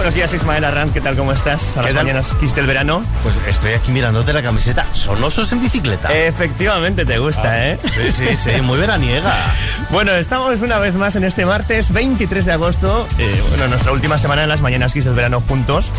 buenos 0.00 0.14
días, 0.14 0.32
Ismael 0.32 0.64
Arranz. 0.64 0.94
¿Qué 0.94 1.00
tal? 1.02 1.14
¿Cómo 1.14 1.30
estás? 1.32 1.76
A 1.76 1.82
las 1.82 1.92
mañanas 1.92 2.34
quiste 2.40 2.60
el 2.60 2.66
verano. 2.66 3.04
Pues 3.22 3.38
estoy 3.46 3.74
aquí 3.74 3.92
mirándote 3.92 4.32
la 4.32 4.42
camiseta. 4.42 4.86
Son 4.94 5.22
osos 5.22 5.52
en 5.52 5.60
bicicleta. 5.60 6.10
Efectivamente, 6.10 7.04
te 7.04 7.18
gusta, 7.18 7.42
Ah, 7.50 7.68
¿eh? 7.72 7.78
Sí, 7.92 8.10
sí, 8.10 8.34
sí, 8.36 8.60
muy 8.62 8.78
veraniega. 8.78 9.30
Bueno, 9.90 10.12
estamos 10.12 10.60
una 10.60 10.78
vez 10.78 10.94
más 10.94 11.16
en 11.16 11.24
este 11.24 11.44
martes 11.44 11.92
23 11.92 12.44
de 12.46 12.52
agosto. 12.52 13.08
eh, 13.18 13.42
bueno, 13.50 13.66
nuestra 13.66 13.90
última 13.92 14.18
semana 14.20 14.44
en 14.44 14.48
las 14.48 14.60
mañanas 14.60 14.92
Kiss 14.94 15.04
del 15.04 15.14
verano 15.14 15.42
juntos. 15.48 15.90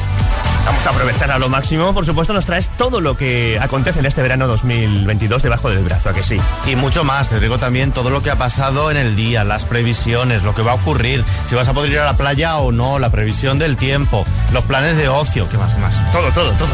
Vamos 0.65 0.85
a 0.85 0.89
aprovechar 0.91 1.31
a 1.31 1.39
lo 1.39 1.49
máximo. 1.49 1.93
Por 1.93 2.05
supuesto, 2.05 2.33
nos 2.33 2.45
traes 2.45 2.69
todo 2.77 3.01
lo 3.01 3.17
que 3.17 3.59
acontece 3.59 3.99
en 3.99 4.05
este 4.05 4.21
verano 4.21 4.47
2022 4.47 5.43
debajo 5.43 5.69
del 5.69 5.83
brazo, 5.83 6.09
¿a 6.09 6.13
que 6.13 6.23
sí? 6.23 6.39
Y 6.67 6.75
mucho 6.75 7.03
más, 7.03 7.29
te 7.29 7.39
digo 7.39 7.57
también 7.57 7.91
todo 7.91 8.09
lo 8.09 8.21
que 8.21 8.29
ha 8.29 8.37
pasado 8.37 8.91
en 8.91 8.97
el 8.97 9.15
día, 9.15 9.43
las 9.43 9.65
previsiones, 9.65 10.43
lo 10.43 10.53
que 10.53 10.61
va 10.61 10.71
a 10.71 10.75
ocurrir, 10.75 11.23
si 11.45 11.55
vas 11.55 11.67
a 11.67 11.73
poder 11.73 11.91
ir 11.91 11.99
a 11.99 12.05
la 12.05 12.15
playa 12.15 12.57
o 12.57 12.71
no, 12.71 12.99
la 12.99 13.09
previsión 13.09 13.57
del 13.59 13.75
tiempo, 13.75 14.23
los 14.53 14.63
planes 14.65 14.97
de 14.97 15.09
ocio, 15.09 15.49
¿qué 15.49 15.57
más, 15.57 15.73
qué 15.73 15.79
más? 15.79 16.11
Todo, 16.11 16.31
todo, 16.31 16.51
todo. 16.51 16.69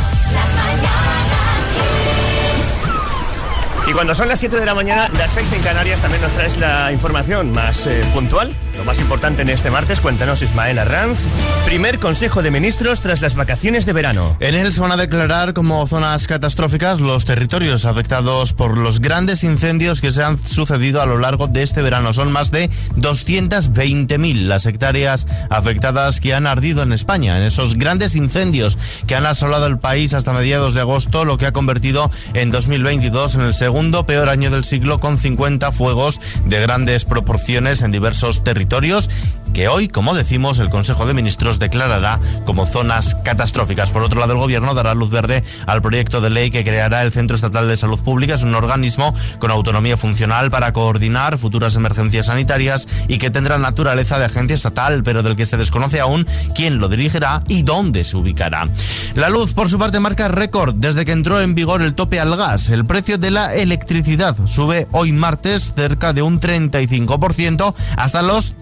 Y 3.88 3.94
cuando 3.94 4.14
son 4.14 4.28
las 4.28 4.40
7 4.40 4.60
de 4.60 4.66
la 4.66 4.76
mañana, 4.76 5.08
las 5.18 5.32
6 5.32 5.54
en 5.54 5.62
Canarias, 5.62 6.02
también 6.02 6.22
nos 6.22 6.34
traes 6.34 6.58
la 6.58 6.92
información 6.92 7.54
más 7.54 7.88
eh, 7.88 8.04
puntual, 8.14 8.54
lo 8.78 8.84
más 8.86 9.00
importante 9.00 9.42
en 9.42 9.50
este 9.50 9.72
martes. 9.72 10.00
Cuéntanos, 10.00 10.42
Ismael 10.42 10.78
Arranz. 10.78 11.18
Primer 11.66 12.00
Consejo 12.00 12.44
de 12.44 12.52
Ministros 12.52 13.02
tras 13.02 13.22
las 13.22 13.36
vacaciones 13.36 13.86
de 13.86 13.94
verano. 13.94 14.38
En 14.40 14.56
él 14.56 14.72
se 14.72 14.82
van 14.82 14.92
a 14.92 14.98
declarar 14.98 15.54
como 15.54 15.86
zonas 15.88 16.28
catastróficas 16.28 17.00
los 17.00 17.26
territorios 17.26 17.86
afectados 17.86 18.54
por 18.54 18.78
los 18.78 19.02
grandes 19.02 19.44
incendios 19.44 20.00
que 20.00 20.12
se 20.12 20.24
han 20.24 20.38
sucedido 20.38 21.02
a 21.02 21.06
lo 21.06 21.18
largo 21.18 21.48
de 21.48 21.64
este 21.64 21.82
verano. 21.82 22.14
Son 22.14 22.32
más 22.32 22.52
de 22.52 22.70
220.000 22.96 24.46
las 24.46 24.66
hectáreas 24.66 25.28
afectadas 25.50 26.22
que 26.22 26.36
han 26.36 26.46
ardido 26.46 26.84
en 26.84 26.94
España, 26.94 27.38
en 27.38 27.44
esos 27.44 27.76
grandes 27.76 28.16
incendios 28.16 28.78
que 29.08 29.16
han 29.16 29.26
asolado 29.26 29.66
el 29.66 29.80
país 29.80 30.14
hasta 30.14 30.34
mediados 30.34 30.74
de 30.76 30.82
agosto, 30.82 31.26
lo 31.26 31.38
que 31.38 31.48
ha 31.48 31.52
convertido 31.52 32.12
en 32.34 32.52
2022 32.52 33.36
en 33.36 33.42
el 33.42 33.54
segundo 33.56 34.06
peor 34.06 34.30
año 34.30 34.52
del 34.52 34.64
siglo 34.64 35.00
con 35.00 35.18
50 35.18 35.72
fuegos 35.72 36.22
de 36.46 36.62
grandes 36.62 37.06
proporciones 37.06 37.82
en 37.82 37.92
diversos 37.92 38.44
territorios 38.44 38.67
territorios 38.68 39.10
que 39.54 39.68
hoy, 39.68 39.88
como 39.88 40.14
decimos, 40.14 40.60
el 40.60 40.70
Consejo 40.70 41.06
de 41.06 41.14
Ministros 41.14 41.60
declarará 41.60 42.20
como 42.46 42.66
zonas 42.66 43.16
catastróficas. 43.24 43.92
Por 43.92 44.04
otro 44.04 44.20
lado, 44.20 44.34
el 44.34 44.40
Gobierno 44.40 44.74
dará 44.74 44.94
luz 44.94 45.10
verde 45.10 45.44
al 45.66 45.82
proyecto 45.82 46.22
de 46.22 46.30
ley 46.30 46.52
que 46.52 46.64
creará 46.64 47.02
el 47.02 47.12
Centro 47.12 47.36
Estatal 47.36 47.68
de 47.68 47.78
Salud 47.78 48.00
Pública. 48.00 48.36
Es 48.36 48.44
un 48.44 48.56
organismo 48.56 49.14
con 49.40 49.52
autonomía 49.52 49.98
funcional 49.98 50.50
para 50.52 50.74
coordinar 50.74 51.38
futuras 51.38 51.76
emergencias 51.76 52.28
sanitarias 52.28 52.88
y 53.08 53.18
que 53.18 53.30
tendrá 53.30 53.58
naturaleza 53.58 54.20
de 54.20 54.26
agencia 54.26 54.54
estatal, 54.54 55.04
pero 55.04 55.24
del 55.24 55.36
que 55.36 55.46
se 55.46 55.58
desconoce 55.58 56.00
aún 56.00 56.28
quién 56.56 56.80
lo 56.80 56.90
dirigirá 56.90 57.42
y 57.48 57.64
dónde 57.64 58.04
se 58.04 58.18
ubicará. 58.18 58.68
La 59.16 59.30
luz, 59.30 59.54
por 59.54 59.70
su 59.70 59.78
parte, 59.78 60.00
marca 60.00 60.28
récord 60.28 60.76
desde 60.76 61.06
que 61.06 61.12
entró 61.12 61.42
en 61.42 61.56
vigor 61.56 61.82
el 61.82 61.96
tope 61.96 62.20
al 62.20 62.36
gas. 62.36 62.70
El 62.70 62.86
precio 62.86 63.18
de 63.18 63.32
la 63.32 63.56
electricidad 63.56 64.36
sube 64.46 64.88
hoy 64.92 65.12
martes 65.12 65.74
cerca 65.76 66.14
de 66.14 66.22
un 66.22 66.40
35% 66.40 67.74
hasta 67.96 68.22
los 68.22 68.54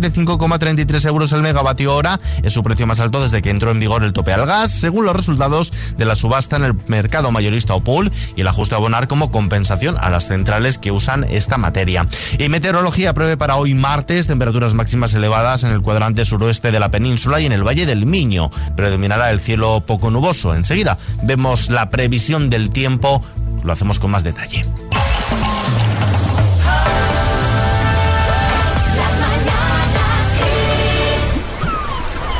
365,33 0.00 1.06
euros 1.06 1.32
el 1.32 1.42
megavatio 1.42 1.94
hora. 1.94 2.20
Es 2.42 2.52
su 2.52 2.62
precio 2.62 2.86
más 2.86 3.00
alto 3.00 3.22
desde 3.22 3.42
que 3.42 3.50
entró 3.50 3.70
en 3.70 3.80
vigor 3.80 4.04
el 4.04 4.12
tope 4.12 4.32
al 4.32 4.46
gas, 4.46 4.72
según 4.72 5.04
los 5.04 5.16
resultados 5.16 5.72
de 5.96 6.04
la 6.04 6.14
subasta 6.14 6.56
en 6.56 6.64
el 6.64 6.74
mercado 6.86 7.30
mayorista 7.30 7.74
o 7.74 7.80
pool 7.80 8.12
y 8.36 8.42
el 8.42 8.48
ajuste 8.48 8.74
a 8.74 8.78
abonar 8.78 9.08
como 9.08 9.30
compensación 9.30 9.96
a 10.00 10.10
las 10.10 10.28
centrales 10.28 10.78
que 10.78 10.90
usan 10.90 11.24
esta 11.24 11.58
materia. 11.58 12.06
Y 12.38 12.48
meteorología 12.48 13.14
prevé 13.14 13.36
para 13.36 13.56
hoy 13.56 13.74
martes 13.74 14.26
temperaturas 14.26 14.74
máximas 14.74 15.14
elevadas 15.14 15.64
en 15.64 15.70
el 15.70 15.82
cuadrante 15.82 16.24
suroeste 16.24 16.72
de 16.72 16.80
la 16.80 16.90
península 16.90 17.40
y 17.40 17.46
en 17.46 17.52
el 17.52 17.66
Valle 17.66 17.86
del 17.86 18.06
Miño. 18.06 18.50
Predominará 18.76 19.30
el 19.30 19.40
cielo 19.40 19.82
poco 19.86 20.10
nuboso. 20.10 20.54
Enseguida 20.54 20.98
vemos 21.22 21.70
la 21.70 21.90
previsión 21.90 22.50
del 22.50 22.70
tiempo. 22.70 23.22
Lo 23.64 23.72
hacemos 23.72 23.98
con 23.98 24.10
más 24.10 24.24
detalle. 24.24 24.64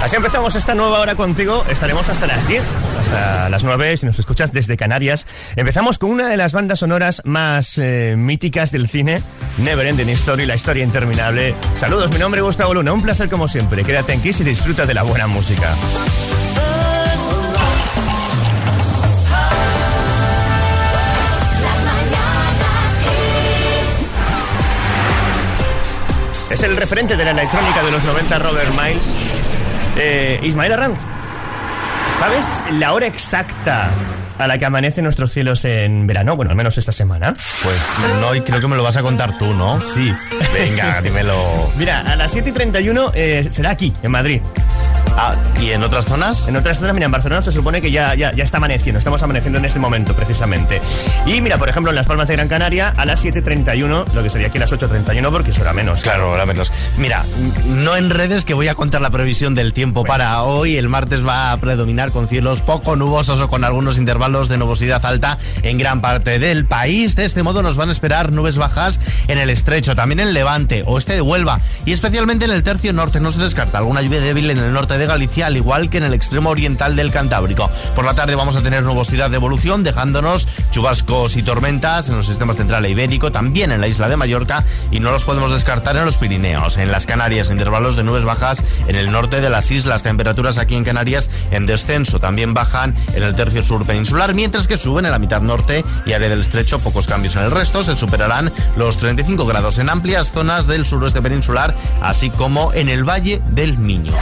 Así 0.03 0.15
empezamos 0.15 0.55
esta 0.55 0.75
nueva 0.75 1.01
hora 1.01 1.17
contigo. 1.17 1.65
Estaremos 1.69 2.09
hasta 2.09 2.27
las 2.27 2.47
10, 2.47 2.63
hasta 3.01 3.49
las 3.49 3.65
9, 3.65 3.97
si 3.97 4.07
nos 4.07 4.19
escuchas 4.19 4.53
desde 4.53 4.77
Canarias. 4.77 5.27
Empezamos 5.57 5.99
con 5.99 6.11
una 6.11 6.29
de 6.29 6.37
las 6.37 6.53
bandas 6.53 6.79
sonoras 6.79 7.21
más 7.25 7.79
eh, 7.79 8.15
míticas 8.17 8.71
del 8.71 8.89
cine, 8.89 9.21
Never 9.59 9.87
Ending 9.87 10.09
Story, 10.11 10.47
la 10.47 10.55
historia 10.55 10.85
interminable. 10.85 11.55
Saludos, 11.77 12.13
mi 12.13 12.19
nombre 12.19 12.41
es 12.41 12.45
Gustavo 12.45 12.75
Luna, 12.75 12.93
un 12.93 13.03
placer 13.03 13.29
como 13.29 13.49
siempre. 13.49 13.83
Quédate 13.83 14.13
en 14.13 14.23
Kiss 14.23 14.41
y 14.41 14.45
disfruta 14.45 14.87
de 14.87 14.95
la 14.95 15.03
buena 15.03 15.27
música. 15.27 15.75
Es 26.51 26.63
el 26.63 26.77
referente 26.77 27.17
de 27.17 27.25
la 27.25 27.33
electrónica 27.33 27.83
de 27.85 27.91
los 27.91 28.05
90, 28.05 28.39
Robert 28.39 28.71
Miles. 28.71 29.17
Eh, 30.01 30.39
Ismael 30.45 30.73
Arranz, 30.73 30.99
¿sabes 32.19 32.63
la 32.73 32.93
hora 32.93 33.07
exacta 33.07 33.91
a 34.39 34.47
la 34.47 34.57
que 34.57 34.65
amanecen 34.65 35.03
nuestros 35.03 35.33
cielos 35.33 35.65
en 35.65 36.07
verano? 36.07 36.37
Bueno, 36.37 36.51
al 36.51 36.57
menos 36.57 36.79
esta 36.79 36.93
semana. 36.93 37.35
Pues 37.63 37.77
no, 38.21 38.33
y 38.35 38.41
creo 38.43 38.61
que 38.61 38.69
me 38.69 38.77
lo 38.77 38.85
vas 38.85 38.97
a 38.97 39.03
contar 39.03 39.37
tú, 39.39 39.53
¿no? 39.55 39.81
Sí. 39.81 40.15
Venga, 40.53 41.03
dímelo. 41.03 41.37
Mira, 41.77 42.01
a 42.01 42.15
las 42.15 42.31
7 42.31 42.51
y 42.51 42.53
31 42.53 43.13
eh, 43.15 43.49
será 43.51 43.71
aquí, 43.71 43.93
en 44.03 44.13
Madrid. 44.13 44.41
Ah, 45.21 45.35
¿y 45.61 45.73
en 45.73 45.83
otras 45.83 46.05
zonas? 46.05 46.47
En 46.47 46.55
otras 46.55 46.79
zonas, 46.79 46.95
mira, 46.95 47.07
en 47.07 47.11
Barcelona 47.11 47.43
se 47.43 47.51
supone 47.51 47.83
que 47.83 47.91
ya, 47.91 48.15
ya, 48.15 48.33
ya 48.33 48.45
está 48.45 48.59
amaneciendo, 48.59 49.01
estamos 49.01 49.21
amaneciendo 49.21 49.59
en 49.59 49.65
este 49.65 49.81
momento, 49.81 50.15
precisamente. 50.15 50.81
Y 51.27 51.41
mira, 51.41 51.59
por 51.59 51.69
ejemplo, 51.69 51.91
en 51.91 51.97
Las 51.97 52.07
Palmas 52.07 52.29
de 52.29 52.37
Gran 52.37 52.47
Canaria, 52.47 52.95
a 52.97 53.05
las 53.05 53.25
7.31, 53.25 54.13
lo 54.13 54.23
que 54.23 54.31
sería 54.31 54.47
aquí 54.47 54.59
a 54.59 54.61
las 54.61 54.73
8.31, 54.73 55.29
porque 55.33 55.51
eso 55.51 55.63
era 55.63 55.73
menos. 55.73 56.03
Claro, 56.03 56.31
ahora 56.31 56.47
menos. 56.47 56.73
Mira, 56.99 57.25
no 57.67 57.97
en 57.97 58.11
redes 58.11 58.45
que 58.45 58.55
voy 58.55 58.69
a 58.69 58.77
contar 58.77 59.01
la 59.01 59.11
previsión 59.11 59.57
del 59.57 59.73
tiempo 59.73 60.05
para 60.05 60.41
hoy. 60.45 60.77
El 60.77 60.89
martes 60.89 61.27
va 61.27 61.51
a 61.51 61.57
predominar 61.57 62.13
con 62.13 62.29
cielos 62.29 62.61
poco 62.61 62.95
nubosos 62.95 63.41
o 63.41 63.49
con 63.49 63.65
algunos 63.65 63.99
intervalos 63.99 64.49
de 64.49 64.57
nubosidad 64.57 65.05
alta 65.05 65.37
en 65.65 65.79
gran 65.79 66.01
parte 66.01 66.39
del 66.39 66.65
país. 66.65 67.17
De 67.17 67.25
este 67.25 67.43
modo 67.43 67.65
nos 67.65 67.77
van 67.77 67.89
a 67.89 67.93
esperar 67.93 68.31
nubes 68.31 68.57
bajas 68.57 69.01
en 69.27 69.39
el 69.39 69.51
estrecho, 69.51 69.97
también 69.97 70.21
en 70.21 70.33
Levante, 70.33 70.85
oeste 70.87 71.15
de 71.15 71.23
Huelva 71.23 71.59
y 71.85 71.91
especialmente 71.91 72.45
en 72.45 72.53
el 72.53 72.63
tercio 72.63 72.93
norte. 72.93 73.19
No 73.19 73.33
se 73.33 73.41
descarta 73.41 73.79
alguna 73.79 74.01
lluvia 74.01 74.21
débil 74.21 74.49
en 74.51 74.59
el 74.59 74.73
norte 74.73 74.97
de 74.97 75.08
Galicia, 75.09 75.47
al 75.47 75.57
igual 75.57 75.91
que 75.91 75.99
en 75.99 76.05
el 76.05 76.15
extremo 76.15 76.51
oriental 76.51 76.95
del 76.95 77.11
Cantábrico. 77.11 77.69
Por 77.97 78.05
la 78.05 78.15
tarde 78.15 78.37
vamos 78.37 78.55
a 78.55 78.63
tener 78.63 78.85
nubosidad 78.85 79.31
de 79.31 79.37
evolución, 79.37 79.83
dejándonos 79.83 80.47
chubascos 80.71 81.37
y 81.37 81.43
tormentas 81.43 82.09
en 82.09 82.17
los 82.17 82.27
sistemas 82.27 82.57
central 82.57 82.85
e 82.85 82.91
ibérico, 82.91 83.33
también 83.33 83.73
en 83.73 83.81
la 83.81 83.89
isla 83.89 84.09
de 84.09 84.17
Mallorca 84.17 84.65
y 84.91 85.01
no 85.01 85.11
los 85.11 85.25
podemos 85.25 85.51
descartar 85.51 85.97
en 85.97 86.05
los 86.05 86.19
Pirineos. 86.19 86.77
En 86.77 86.93
las 86.93 87.07
Canarias, 87.07 87.51
intervalos 87.51 87.97
de 87.97 88.05
nubes 88.05 88.25
bajas 88.25 88.63
en 88.87 88.97
el 88.97 89.11
norte 89.11 89.41
de 89.41 89.51
las 89.51 89.71
islas. 89.71 90.03
Temperaturas 90.03 90.59
aquí 90.59 90.77
en 90.77 90.85
Canarias 90.85 91.31
en 91.51 91.67
descenso. 91.67 92.21
También 92.21 92.55
bajan 92.55 92.95
en 93.15 93.23
el 93.23 93.35
tercio 93.35 93.63
sur 93.63 93.85
peninsular, 93.85 94.35
mientras 94.35 94.69
que 94.69 94.79
suben 94.79 95.07
en 95.07 95.13
la 95.13 95.19
mitad 95.19 95.41
norte 95.41 95.85
y 96.07 96.13
área 96.13 96.29
del 96.29 96.41
estrecho. 96.41 96.79
Pocos 96.79 97.07
cambios 97.07 97.37
en 97.37 97.43
el 97.43 97.51
resto. 97.51 97.83
Se 97.83 97.97
superarán 97.97 98.53
los 98.77 98.99
35 98.99 99.47
grados 99.47 99.79
en 99.79 99.89
amplias 99.89 100.33
zonas 100.33 100.67
del 100.67 100.87
suroeste 100.87 101.23
peninsular, 101.23 101.75
así 102.03 102.31
como 102.31 102.73
en 102.73 102.89
el 102.89 103.05
Valle 103.05 103.41
del 103.49 103.79
Miño. 103.79 104.13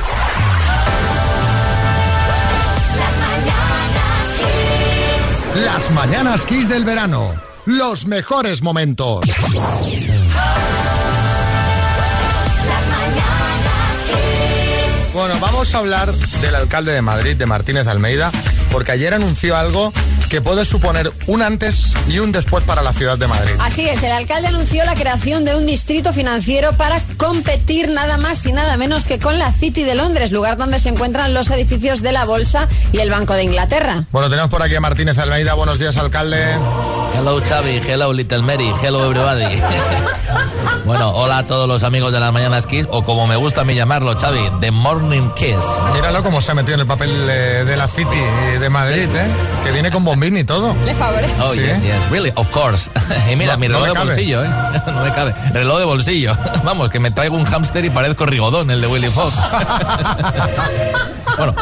Las 5.76 5.90
mañanas 5.90 6.46
Kiss 6.46 6.70
del 6.70 6.86
verano. 6.86 7.34
Los 7.66 8.06
mejores 8.06 8.62
momentos. 8.62 9.20
Bueno, 15.12 15.34
vamos 15.38 15.74
a 15.74 15.78
hablar 15.78 16.14
del 16.14 16.54
alcalde 16.54 16.92
de 16.92 17.02
Madrid, 17.02 17.36
de 17.36 17.44
Martínez 17.44 17.86
Almeida, 17.88 18.32
porque 18.72 18.92
ayer 18.92 19.12
anunció 19.12 19.54
algo 19.54 19.92
que 20.28 20.40
puede 20.40 20.64
suponer 20.64 21.12
un 21.26 21.42
antes 21.42 21.94
y 22.08 22.18
un 22.18 22.32
después 22.32 22.64
para 22.64 22.82
la 22.82 22.92
ciudad 22.92 23.18
de 23.18 23.26
Madrid. 23.26 23.52
Así 23.60 23.88
es, 23.88 24.02
el 24.02 24.12
alcalde 24.12 24.48
anunció 24.48 24.84
la 24.84 24.94
creación 24.94 25.44
de 25.44 25.54
un 25.54 25.66
distrito 25.66 26.12
financiero 26.12 26.72
para 26.72 27.00
competir 27.16 27.88
nada 27.88 28.18
más 28.18 28.44
y 28.46 28.52
nada 28.52 28.76
menos 28.76 29.06
que 29.06 29.18
con 29.18 29.38
la 29.38 29.52
City 29.52 29.84
de 29.84 29.94
Londres, 29.94 30.32
lugar 30.32 30.56
donde 30.56 30.78
se 30.78 30.88
encuentran 30.88 31.34
los 31.34 31.50
edificios 31.50 32.02
de 32.02 32.12
la 32.12 32.24
Bolsa 32.24 32.68
y 32.92 32.98
el 32.98 33.10
Banco 33.10 33.34
de 33.34 33.44
Inglaterra. 33.44 34.04
Bueno, 34.12 34.28
tenemos 34.28 34.50
por 34.50 34.62
aquí 34.62 34.74
a 34.74 34.80
Martínez 34.80 35.18
Almeida. 35.18 35.54
Buenos 35.54 35.78
días, 35.78 35.96
alcalde. 35.96 36.56
Hello 37.16 37.40
Xavi, 37.40 37.80
hello 37.86 38.12
Little 38.12 38.42
Mary, 38.42 38.72
hello 38.82 39.04
everybody. 39.10 39.60
bueno, 40.84 41.10
hola 41.10 41.38
a 41.38 41.42
todos 41.46 41.66
los 41.68 41.82
amigos 41.82 42.12
de 42.12 42.20
las 42.20 42.32
Mañanas 42.32 42.66
Kiss, 42.66 42.86
o 42.90 43.02
como 43.04 43.26
me 43.26 43.36
gusta 43.36 43.62
a 43.62 43.64
mí 43.64 43.74
llamarlo, 43.74 44.14
Xavi, 44.18 44.38
The 44.60 44.70
Morning 44.70 45.30
Kiss. 45.34 45.56
Míralo 45.94 46.22
cómo 46.22 46.40
se 46.40 46.52
ha 46.52 46.54
metido 46.54 46.74
en 46.74 46.80
el 46.80 46.86
papel 46.86 47.10
eh, 47.28 47.64
de 47.66 47.76
la 47.76 47.88
City 47.88 48.18
de 48.60 48.70
Madrid, 48.70 49.08
¿eh? 49.14 49.26
Que 49.64 49.72
viene 49.72 49.90
con 49.90 50.04
bombín 50.04 50.36
y 50.36 50.44
todo. 50.44 50.74
Le 50.84 50.94
favorece. 50.94 51.34
Oh, 51.42 51.52
Sí. 51.52 51.60
yes, 51.60 51.82
yes, 51.82 52.10
really, 52.10 52.32
of 52.36 52.48
course. 52.52 52.88
y 53.32 53.36
mira, 53.36 53.54
No- 53.54 53.58
mi 53.58 53.68
reloj 53.68 53.86
de 53.88 53.92
cabe. 53.92 54.06
bolsillo, 54.06 54.44
¿eh? 54.44 54.48
no 54.86 55.02
me 55.04 55.12
cabe. 55.12 55.34
Reloj 55.52 55.78
de 55.78 55.84
bolsillo. 55.84 56.36
Vamos, 56.64 56.90
que 56.90 57.00
me 57.00 57.10
traigo 57.10 57.36
un 57.36 57.44
hámster 57.44 57.84
y 57.84 57.90
parezco 57.90 58.26
Rigodón, 58.26 58.70
el 58.70 58.80
de 58.80 58.86
Willy 58.86 59.08
Fox. 59.08 59.34
bueno, 61.38 61.54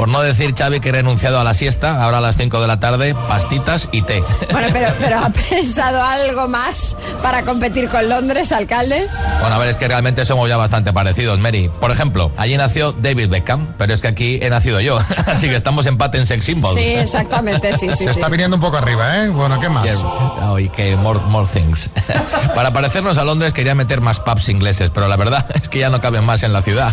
por 0.00 0.08
no 0.08 0.22
decir, 0.22 0.54
Xavi, 0.56 0.80
que 0.80 0.88
he 0.88 0.92
renunciado 0.92 1.38
a 1.38 1.44
la 1.44 1.52
siesta, 1.52 2.02
ahora 2.02 2.16
a 2.16 2.20
las 2.22 2.34
5 2.38 2.58
de 2.62 2.66
la 2.66 2.80
tarde, 2.80 3.14
pastitas 3.28 3.86
y 3.92 4.00
té. 4.00 4.22
Bueno, 4.50 4.68
pero, 4.72 4.86
pero 4.98 5.18
¿ha 5.18 5.28
pensado 5.28 6.02
algo 6.02 6.48
más 6.48 6.96
para 7.22 7.42
competir 7.42 7.86
con 7.90 8.08
Londres, 8.08 8.50
alcalde? 8.50 9.06
Bueno, 9.40 9.56
a 9.56 9.58
ver, 9.58 9.68
es 9.68 9.76
que 9.76 9.86
realmente 9.88 10.24
somos 10.24 10.48
ya 10.48 10.56
bastante 10.56 10.90
parecidos, 10.94 11.38
Mary. 11.38 11.70
Por 11.80 11.90
ejemplo, 11.90 12.32
allí 12.38 12.56
nació 12.56 12.92
David 12.92 13.28
Beckham, 13.28 13.74
pero 13.76 13.92
es 13.92 14.00
que 14.00 14.08
aquí 14.08 14.38
he 14.40 14.48
nacido 14.48 14.80
yo. 14.80 14.98
Así 15.26 15.50
que 15.50 15.56
estamos 15.56 15.84
empate 15.84 16.16
en 16.16 16.26
sex 16.26 16.46
symbols. 16.46 16.76
Sí, 16.76 16.94
exactamente, 16.94 17.74
sí, 17.74 17.90
sí, 17.90 17.92
Se 17.92 18.04
sí. 18.04 18.06
está 18.06 18.30
viniendo 18.30 18.56
un 18.56 18.62
poco 18.62 18.78
arriba, 18.78 19.22
¿eh? 19.22 19.28
Bueno, 19.28 19.60
¿qué 19.60 19.68
más? 19.68 19.84
Yeah. 19.84 19.98
Oh, 19.98 20.58
y 20.58 20.70
que 20.70 20.96
more, 20.96 21.20
more 21.26 21.46
things. 21.52 21.90
Para 22.54 22.72
parecernos 22.72 23.18
a 23.18 23.24
Londres 23.24 23.52
quería 23.52 23.74
meter 23.74 24.00
más 24.00 24.18
pubs 24.18 24.48
ingleses, 24.48 24.90
pero 24.94 25.08
la 25.08 25.16
verdad 25.16 25.44
es 25.54 25.68
que 25.68 25.78
ya 25.78 25.90
no 25.90 26.00
caben 26.00 26.24
más 26.24 26.42
en 26.42 26.54
la 26.54 26.62
ciudad. 26.62 26.90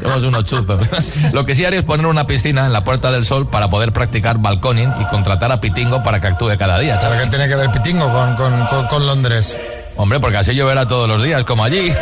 Somos 0.00 0.22
unos 0.22 0.46
chuzos. 0.46 0.85
Lo 1.32 1.44
que 1.46 1.54
sí 1.54 1.64
haría 1.64 1.80
es 1.80 1.84
poner 1.84 2.06
una 2.06 2.26
piscina 2.26 2.66
en 2.66 2.72
la 2.72 2.84
Puerta 2.84 3.10
del 3.10 3.24
Sol 3.26 3.48
para 3.48 3.68
poder 3.68 3.92
practicar 3.92 4.38
balconing 4.38 4.92
y 5.00 5.04
contratar 5.06 5.50
a 5.52 5.60
Pitingo 5.60 6.02
para 6.02 6.20
que 6.20 6.26
actúe 6.28 6.50
cada 6.58 6.78
día. 6.78 6.98
¿Pero 7.00 7.18
qué 7.22 7.26
tiene 7.30 7.48
que 7.48 7.56
ver 7.56 7.70
Pitingo 7.70 8.10
con, 8.12 8.36
con- 8.36 8.66
con- 8.66 8.86
con 8.86 9.06
Londres? 9.06 9.56
Hombre, 9.96 10.20
porque 10.20 10.36
así 10.36 10.54
lloverá 10.54 10.86
todos 10.86 11.08
los 11.08 11.22
días, 11.22 11.44
como 11.44 11.64
allí. 11.64 11.92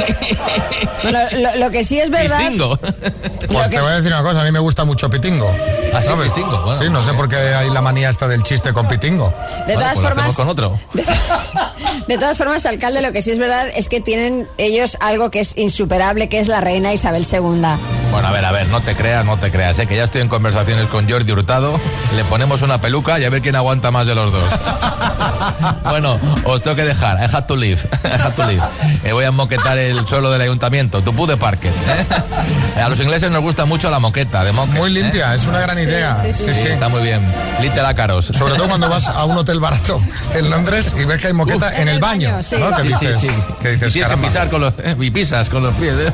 Bueno, 1.02 1.18
lo, 1.32 1.56
lo 1.66 1.70
que 1.70 1.84
sí 1.84 2.00
es 2.00 2.10
verdad... 2.10 2.38
Pitingo. 2.38 2.76
Pues 2.78 3.68
que 3.68 3.76
te 3.76 3.80
voy 3.80 3.90
a 3.92 3.96
decir 3.96 4.10
una 4.12 4.22
cosa, 4.22 4.40
a 4.40 4.44
mí 4.44 4.50
me 4.50 4.58
gusta 4.58 4.84
mucho 4.84 5.08
Pitingo. 5.10 5.50
¿Ah, 5.92 6.00
sí, 6.00 6.08
¿Sabes? 6.08 6.32
Pitingo? 6.32 6.62
Bueno, 6.62 6.80
sí, 6.82 6.88
no 6.90 7.02
sé 7.02 7.12
por 7.12 7.28
qué 7.28 7.36
hay 7.36 7.70
la 7.70 7.80
manía 7.82 8.10
esta 8.10 8.26
del 8.26 8.42
chiste 8.42 8.72
con 8.72 8.88
Pitingo. 8.88 9.32
De 9.66 9.74
Bueno, 9.74 9.80
todas 9.80 9.94
pues 9.94 10.08
formas... 10.08 10.34
con 10.34 10.48
otro. 10.48 10.80
De, 10.94 11.04
de 12.14 12.18
todas 12.18 12.36
formas, 12.36 12.66
alcalde, 12.66 13.00
lo 13.02 13.12
que 13.12 13.22
sí 13.22 13.30
es 13.30 13.38
verdad 13.38 13.68
es 13.76 13.88
que 13.88 14.00
tienen 14.00 14.48
ellos 14.58 14.96
algo 15.00 15.30
que 15.30 15.40
es 15.40 15.56
insuperable, 15.56 16.28
que 16.28 16.40
es 16.40 16.48
la 16.48 16.60
reina 16.60 16.92
Isabel 16.92 17.24
II. 17.30 17.38
Bueno, 18.10 18.28
a 18.28 18.30
ver, 18.32 18.44
a 18.44 18.52
ver, 18.52 18.66
no 18.68 18.80
te 18.80 18.94
creas, 18.94 19.24
no 19.24 19.36
te 19.38 19.50
creas, 19.50 19.78
¿eh? 19.78 19.86
que 19.86 19.96
ya 19.96 20.04
estoy 20.04 20.20
en 20.22 20.28
conversaciones 20.28 20.88
con 20.88 21.08
Jordi 21.08 21.30
Hurtado, 21.32 21.78
le 22.16 22.24
ponemos 22.24 22.62
una 22.62 22.78
peluca 22.78 23.18
y 23.18 23.24
a 23.24 23.30
ver 23.30 23.42
quién 23.42 23.56
aguanta 23.56 23.90
más 23.90 24.06
de 24.06 24.14
los 24.14 24.32
dos. 24.32 24.44
bueno, 25.90 26.18
os 26.44 26.62
tengo 26.62 26.76
que 26.76 26.84
dejar, 26.84 27.18
I 27.18 27.34
had 27.34 27.44
to 27.46 27.56
leave, 27.56 27.80
I 28.04 28.08
had 28.20 28.32
to 28.34 28.46
leave. 28.46 28.62
Eh, 29.04 29.12
voy 29.12 29.24
a 29.24 29.30
moquetar 29.30 29.78
el 29.78 30.06
suelo 30.06 30.30
del 30.30 30.40
ayuntamiento, 30.42 31.02
tu 31.02 31.14
pude 31.14 31.36
parque. 31.36 31.68
¿eh? 31.68 32.80
A 32.82 32.88
los 32.88 32.98
ingleses 33.00 33.30
nos 33.30 33.42
gusta 33.42 33.64
mucho 33.64 33.88
la 33.90 33.98
moqueta 33.98 34.42
de 34.44 34.52
moquet, 34.52 34.74
Muy 34.76 34.90
¿eh? 34.90 35.02
limpia, 35.02 35.34
es 35.34 35.46
una 35.46 35.60
gran 35.60 35.78
idea. 35.78 36.16
sí, 36.16 36.32
sí. 36.32 36.44
Sí, 36.54 36.66
está 36.68 36.88
muy 36.88 37.02
bien. 37.02 37.20
Little 37.60 37.80
ácaros. 37.82 38.26
Sobre 38.26 38.54
todo 38.54 38.68
cuando 38.68 38.88
vas 38.88 39.08
a 39.08 39.24
un 39.24 39.36
hotel 39.36 39.60
barato 39.60 40.00
en 40.34 40.50
Londres 40.50 40.94
y 40.98 41.04
ves 41.04 41.20
que 41.20 41.28
hay 41.28 41.32
moqueta 41.32 41.66
Uf. 41.66 41.72
en 41.74 41.82
En 41.82 41.88
el 41.88 42.00
baño. 42.00 42.30
baño, 42.30 42.42
sí. 42.42 42.56
¿no? 42.58 42.74
Que 42.76 42.82
Sí, 42.82 42.88
sí, 42.88 43.06
dices, 43.06 43.20
sí. 43.22 43.28
que 43.60 43.68
Y 43.68 43.74
dices 43.74 43.92
que 43.92 44.00
caramba. 44.00 44.28
pisar 44.28 44.48
con 44.50 44.60
los, 44.60 44.74
eh, 44.78 44.96
y 44.98 45.10
pisas 45.10 45.48
con 45.48 45.62
los 45.62 45.74
pies. 45.74 45.94
¿eh? 45.98 46.12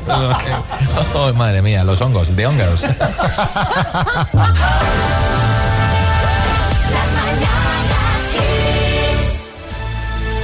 Oh, 1.15 1.33
madre 1.35 1.63
mía, 1.63 1.83
los 1.85 2.01
hongos, 2.01 2.35
de 2.37 2.47
hongos. 2.47 2.81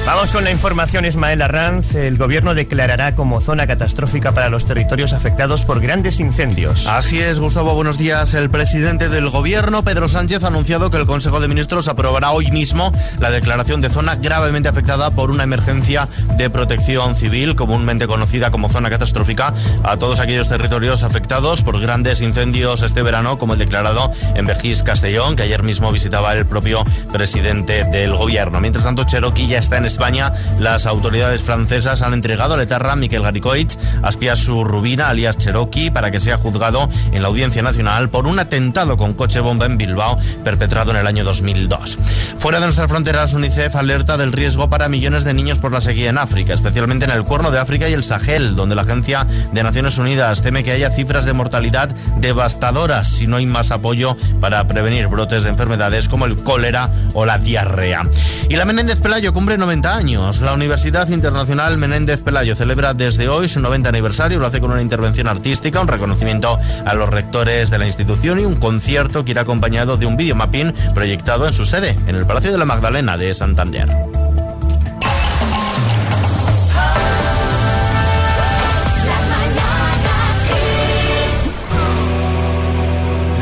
Vamos 0.07 0.31
con 0.31 0.45
la 0.45 0.53
información, 0.53 1.05
Ismael 1.05 1.43
Arranz. 1.43 1.97
El 1.97 2.17
gobierno 2.17 2.55
declarará 2.55 3.17
como 3.17 3.41
zona 3.41 3.67
catastrófica 3.67 4.31
para 4.31 4.49
los 4.49 4.65
territorios 4.65 5.13
afectados 5.13 5.65
por 5.65 5.81
grandes 5.81 6.21
incendios. 6.21 6.87
Así 6.87 7.19
es, 7.19 7.41
Gustavo, 7.41 7.75
buenos 7.75 7.99
días. 7.99 8.33
El 8.33 8.49
presidente 8.49 9.09
del 9.09 9.31
gobierno, 9.31 9.83
Pedro 9.83 10.09
Sánchez, 10.09 10.45
ha 10.45 10.47
anunciado 10.47 10.93
que 10.93 10.99
el 10.99 11.07
Consejo 11.07 11.41
de 11.41 11.49
Ministros 11.49 11.89
aprobará 11.89 12.31
hoy 12.31 12.53
mismo 12.53 12.93
la 13.19 13.33
declaración 13.33 13.81
de 13.81 13.91
zona 13.91 14.15
gravemente 14.15 14.69
afectada 14.69 15.11
por 15.11 15.33
una 15.33 15.43
emergencia 15.43 16.07
de 16.37 16.51
protección 16.51 17.17
civil, 17.17 17.57
comúnmente 17.57 18.07
conocida 18.07 18.53
como 18.53 18.69
zona 18.69 18.91
catastrófica, 18.91 19.55
a 19.83 19.97
todos 19.97 20.21
aquellos 20.21 20.49
territorios 20.49 21.03
afectados 21.03 21.65
por 21.65 21.81
grandes 21.81 22.21
incendios 22.21 22.85
este 22.85 23.03
verano, 23.03 23.39
como 23.39 23.55
el 23.55 23.59
declarado 23.59 24.13
en 24.37 24.47
Vejís, 24.47 24.85
Castellón, 24.85 25.35
que 25.35 25.43
ayer 25.43 25.65
mismo 25.65 25.91
visitaba 25.91 26.33
el 26.33 26.47
propio 26.47 26.85
presidente 27.13 27.83
del 27.83 28.15
gobierno. 28.15 28.61
Mientras 28.61 28.85
tanto, 28.85 29.03
Cherokee 29.03 29.49
ya 29.49 29.59
está 29.59 29.79
en 29.79 29.96
España. 29.97 30.31
Las 30.61 30.85
autoridades 30.85 31.43
francesas 31.43 32.03
han 32.03 32.13
entregado 32.13 32.53
a 32.53 32.59
Letarra 32.59 32.93
a 32.93 32.97
Miquel 32.97 33.23
Garicoich, 33.23 33.79
Aspiasu 34.03 34.63
Rubina, 34.63 35.09
alias 35.09 35.39
Cherokee, 35.39 35.91
para 35.91 36.11
que 36.11 36.21
sea 36.21 36.37
juzgado 36.37 36.91
en 37.13 37.23
la 37.23 37.29
Audiencia 37.29 37.63
Nacional 37.63 38.11
por 38.11 38.27
un 38.27 38.39
atentado 38.39 38.99
con 38.99 39.15
coche 39.15 39.41
bomba 39.41 39.65
en 39.65 39.79
Bilbao 39.79 40.19
perpetrado 40.45 40.91
en 40.91 40.99
el 40.99 41.07
año 41.07 41.25
2002. 41.25 41.99
Fuera 42.39 42.61
de 42.61 42.67
nuestras 42.67 42.91
fronteras, 42.91 43.33
UNICEF 43.33 43.75
alerta 43.75 44.19
del 44.19 44.35
riesgo 44.35 44.69
para 44.69 44.91
millones 44.91 45.25
de 45.25 45.33
niños 45.33 45.59
por 45.59 45.73
la 45.73 45.81
sequía 45.81 46.11
en 46.11 46.19
África, 46.19 46.53
especialmente 46.53 47.07
en 47.07 47.13
el 47.13 47.25
Cuerno 47.25 47.51
de 47.51 47.59
África 47.59 47.89
y 47.89 47.95
el 47.95 48.05
Sahel, 48.05 48.55
donde 48.55 48.75
la 48.75 48.83
Agencia 48.83 49.27
de 49.51 49.63
Naciones 49.63 49.97
Unidas 49.97 50.43
teme 50.43 50.63
que 50.63 50.73
haya 50.73 50.91
cifras 50.91 51.25
de 51.25 51.33
mortalidad 51.33 51.89
devastadoras 52.19 53.09
si 53.09 53.27
no 53.27 53.37
hay 53.37 53.47
más 53.47 53.71
apoyo 53.71 54.15
para 54.43 54.69
prevenir 54.69 55.07
brotes 55.07 55.43
de 55.45 55.49
enfermedades 55.49 56.11
como 56.11 56.27
el 56.27 56.37
cólera 56.43 56.91
o 57.15 57.25
la 57.25 57.39
diarrea. 57.39 58.07
Y 58.51 58.57
la 58.57 58.67
Menéndez 58.67 59.01
Pelayo 59.01 59.33
cumple 59.33 59.57
90 59.57 59.86
años. 59.87 60.41
La 60.41 60.53
Universidad 60.53 61.09
Internacional 61.09 61.79
Menéndez 61.79 62.23
Pelayo 62.23 62.55
celebra 62.57 62.95
desde 62.95 63.29
hoy 63.29 63.49
su 63.49 63.61
90 63.61 63.89
aniversario. 63.89 64.39
Lo 64.39 64.47
hace 64.47 64.61
con 64.61 64.73
una 64.73 64.83
intervención 64.83 65.29
artística, 65.29 65.81
un 65.81 65.89
reconocimiento 65.89 66.59
a 66.85 66.95
los 66.95 67.09
rectores 67.09 67.71
de 67.71 67.79
la 67.79 67.87
institución 67.87 68.41
y 68.41 68.45
un 68.45 68.57
concierto 68.57 69.25
que 69.25 69.31
irá 69.33 69.43
acompañado 69.43 69.97
de 69.97 70.07
un 70.07 70.17
videomapping 70.17 70.73
proyectado 70.95 71.47
en 71.47 71.53
su 71.53 71.65
sede, 71.65 71.97
en 72.07 72.17
el 72.17 72.27
Palacio 72.27 72.53
de 72.53 72.59
la 72.59 72.65
Magdalena 72.65 73.17
de 73.17 73.33
Santander. 73.35 74.26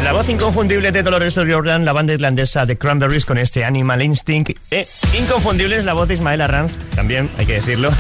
La 0.05 0.13
voz 0.13 0.29
inconfundible 0.29 0.93
de 0.93 1.03
Dolores 1.03 1.39
O'Riordan, 1.39 1.87
la 1.87 1.95
banda 1.95 2.13
irlandesa 2.13 2.67
de 2.67 2.77
Cranberries 2.77 3.25
con 3.25 3.39
este 3.39 3.65
Animal 3.65 4.03
Instinct. 4.03 4.51
E 4.71 4.87
inconfundible 5.19 5.79
es 5.79 5.87
la 5.87 5.95
voz 5.95 6.09
de 6.09 6.13
Ismael 6.13 6.43
Arranz, 6.43 6.75
también 6.95 7.31
hay 7.39 7.47
que 7.47 7.55
decirlo, 7.55 7.91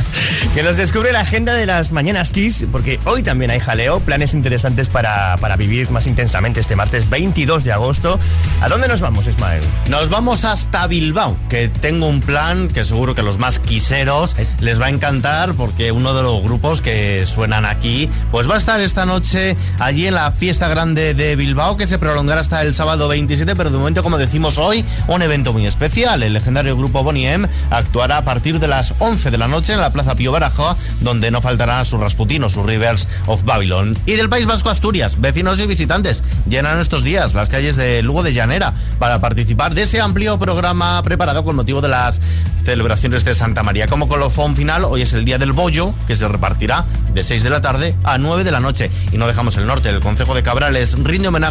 que 0.54 0.62
nos 0.62 0.76
descubre 0.76 1.10
la 1.10 1.20
agenda 1.20 1.54
de 1.54 1.64
las 1.64 1.90
mañanas 1.90 2.32
Kiss, 2.32 2.66
porque 2.70 3.00
hoy 3.06 3.22
también 3.22 3.50
hay 3.50 3.60
jaleo, 3.60 4.00
planes 4.00 4.34
interesantes 4.34 4.90
para, 4.90 5.38
para 5.38 5.56
vivir 5.56 5.90
más 5.90 6.06
intensamente 6.06 6.60
este 6.60 6.76
martes 6.76 7.08
22 7.08 7.64
de 7.64 7.72
agosto. 7.72 8.20
¿A 8.60 8.68
dónde 8.68 8.86
nos 8.86 9.00
vamos, 9.00 9.26
Ismael? 9.26 9.62
Nos 9.88 10.10
vamos 10.10 10.44
hasta 10.44 10.86
Bilbao, 10.86 11.34
que 11.48 11.68
tengo 11.68 12.08
un 12.08 12.20
plan 12.20 12.68
que 12.68 12.84
seguro 12.84 13.14
que 13.14 13.22
los 13.22 13.38
más 13.38 13.58
quiseros 13.58 14.36
les 14.60 14.78
va 14.78 14.86
a 14.86 14.90
encantar 14.90 15.54
porque 15.54 15.92
uno 15.92 16.12
de 16.12 16.24
los 16.24 16.42
grupos 16.42 16.82
que 16.82 17.24
suenan 17.24 17.64
aquí, 17.64 18.10
pues 18.30 18.50
va 18.50 18.56
a 18.56 18.58
estar 18.58 18.82
esta 18.82 19.06
noche 19.06 19.56
allí 19.78 20.06
en 20.06 20.12
la 20.12 20.30
fiesta 20.30 20.68
grande 20.68 21.14
de 21.14 21.36
Bilbao 21.36 21.53
que 21.54 21.86
se 21.86 22.00
prolongará 22.00 22.40
hasta 22.40 22.62
el 22.62 22.74
sábado 22.74 23.06
27, 23.06 23.54
pero 23.54 23.70
de 23.70 23.78
momento, 23.78 24.02
como 24.02 24.18
decimos 24.18 24.58
hoy, 24.58 24.84
un 25.06 25.22
evento 25.22 25.52
muy 25.52 25.66
especial. 25.66 26.24
El 26.24 26.32
legendario 26.32 26.76
grupo 26.76 27.04
Bonnie 27.04 27.32
M 27.32 27.48
actuará 27.70 28.18
a 28.18 28.24
partir 28.24 28.58
de 28.58 28.66
las 28.66 28.92
11 28.98 29.30
de 29.30 29.38
la 29.38 29.46
noche 29.46 29.72
en 29.72 29.80
la 29.80 29.92
Plaza 29.92 30.16
Pío 30.16 30.32
Baraja, 30.32 30.76
donde 31.00 31.30
no 31.30 31.40
faltarán 31.40 31.84
sus 31.84 32.00
Rasputinos, 32.00 32.54
sus 32.54 32.66
Rivers 32.66 33.06
of 33.26 33.44
Babylon. 33.44 33.96
Y 34.04 34.14
del 34.14 34.28
País 34.28 34.46
Vasco 34.46 34.68
Asturias, 34.68 35.20
vecinos 35.20 35.60
y 35.60 35.66
visitantes 35.66 36.24
llenan 36.48 36.80
estos 36.80 37.04
días 37.04 37.34
las 37.34 37.48
calles 37.48 37.76
de 37.76 38.02
Lugo 38.02 38.24
de 38.24 38.32
Llanera 38.32 38.74
para 38.98 39.20
participar 39.20 39.74
de 39.74 39.82
ese 39.82 40.00
amplio 40.00 40.40
programa 40.40 41.00
preparado 41.04 41.44
con 41.44 41.54
motivo 41.54 41.80
de 41.80 41.88
las 41.88 42.20
celebraciones 42.64 43.24
de 43.24 43.34
Santa 43.34 43.62
María. 43.62 43.86
Como 43.86 44.08
colofón 44.08 44.56
final, 44.56 44.84
hoy 44.84 45.02
es 45.02 45.12
el 45.12 45.24
día 45.24 45.38
del 45.38 45.52
bollo, 45.52 45.94
que 46.08 46.16
se 46.16 46.26
repartirá 46.26 46.84
de 47.12 47.22
6 47.22 47.44
de 47.44 47.50
la 47.50 47.60
tarde 47.60 47.94
a 48.02 48.18
9 48.18 48.42
de 48.42 48.50
la 48.50 48.58
noche. 48.58 48.90
Y 49.12 49.18
no 49.18 49.28
dejamos 49.28 49.56
el 49.56 49.66
norte, 49.66 49.88
el 49.88 50.00
Concejo 50.00 50.34
de 50.34 50.42
Cabrales 50.42 50.96
rinde 50.98 51.28
homenaje 51.28 51.43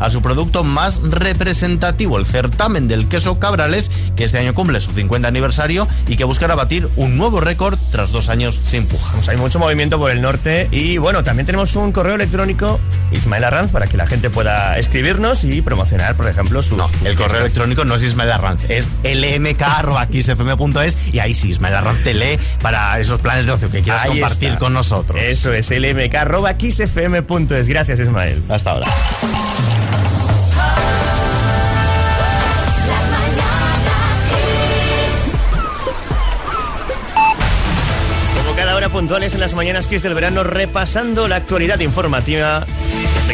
a 0.00 0.10
su 0.10 0.22
producto 0.22 0.64
más 0.64 1.00
representativo, 1.02 2.18
el 2.18 2.26
certamen 2.26 2.88
del 2.88 3.08
queso 3.08 3.38
Cabrales, 3.38 3.90
que 4.16 4.24
este 4.24 4.38
año 4.38 4.54
cumple 4.54 4.80
su 4.80 4.90
50 4.92 5.28
aniversario 5.28 5.86
y 6.08 6.16
que 6.16 6.24
buscará 6.24 6.54
batir 6.56 6.88
un 6.96 7.16
nuevo 7.16 7.40
récord 7.40 7.78
tras 7.92 8.10
dos 8.10 8.28
años 8.28 8.54
sin 8.56 8.86
puja. 8.88 9.12
Pues 9.14 9.28
hay 9.28 9.36
mucho 9.36 9.58
movimiento 9.60 9.98
por 9.98 10.10
el 10.10 10.20
norte 10.20 10.68
y 10.72 10.98
bueno, 10.98 11.22
también 11.22 11.46
tenemos 11.46 11.76
un 11.76 11.92
correo 11.92 12.16
electrónico, 12.16 12.80
Ismael 13.12 13.44
Arranz, 13.44 13.70
para 13.70 13.86
que 13.86 13.96
la 13.96 14.06
gente 14.06 14.30
pueda 14.30 14.78
escribirnos 14.78 15.44
y 15.44 15.62
promocionar, 15.62 16.16
por 16.16 16.28
ejemplo, 16.28 16.62
sus... 16.62 16.78
No, 16.78 16.88
sus 16.88 17.02
el 17.02 17.14
correo 17.14 17.42
electrónico 17.42 17.84
no 17.84 17.94
es 17.94 18.02
Ismael 18.02 18.32
Arranz, 18.32 18.64
es 18.68 18.88
lmk.xfm.es 19.04 20.98
y 21.12 21.18
ahí 21.20 21.34
sí, 21.34 21.50
Ismael 21.50 21.74
Arranz 21.76 22.02
te 22.02 22.14
lee 22.14 22.38
para 22.62 22.98
esos 22.98 23.20
planes 23.20 23.46
de 23.46 23.52
ocio 23.52 23.70
que 23.70 23.82
quieras 23.82 24.04
Ahí 24.04 24.10
compartir 24.20 24.48
está. 24.48 24.58
con 24.58 24.72
nosotros. 24.72 25.22
Eso 25.22 25.52
es, 25.52 25.70
lmk.xfm.es. 25.70 27.68
Gracias, 27.68 28.00
Ismael. 28.00 28.42
Hasta 28.48 28.70
ahora. 28.72 28.86
Como 38.36 38.56
cada 38.56 38.76
hora 38.76 38.88
puntuales 38.88 39.34
en 39.34 39.40
las 39.40 39.54
mañanas 39.54 39.88
que 39.88 39.96
es 39.96 40.02
del 40.02 40.14
verano 40.14 40.44
repasando 40.44 41.28
la 41.28 41.36
actualidad 41.36 41.80
informativa 41.80 42.66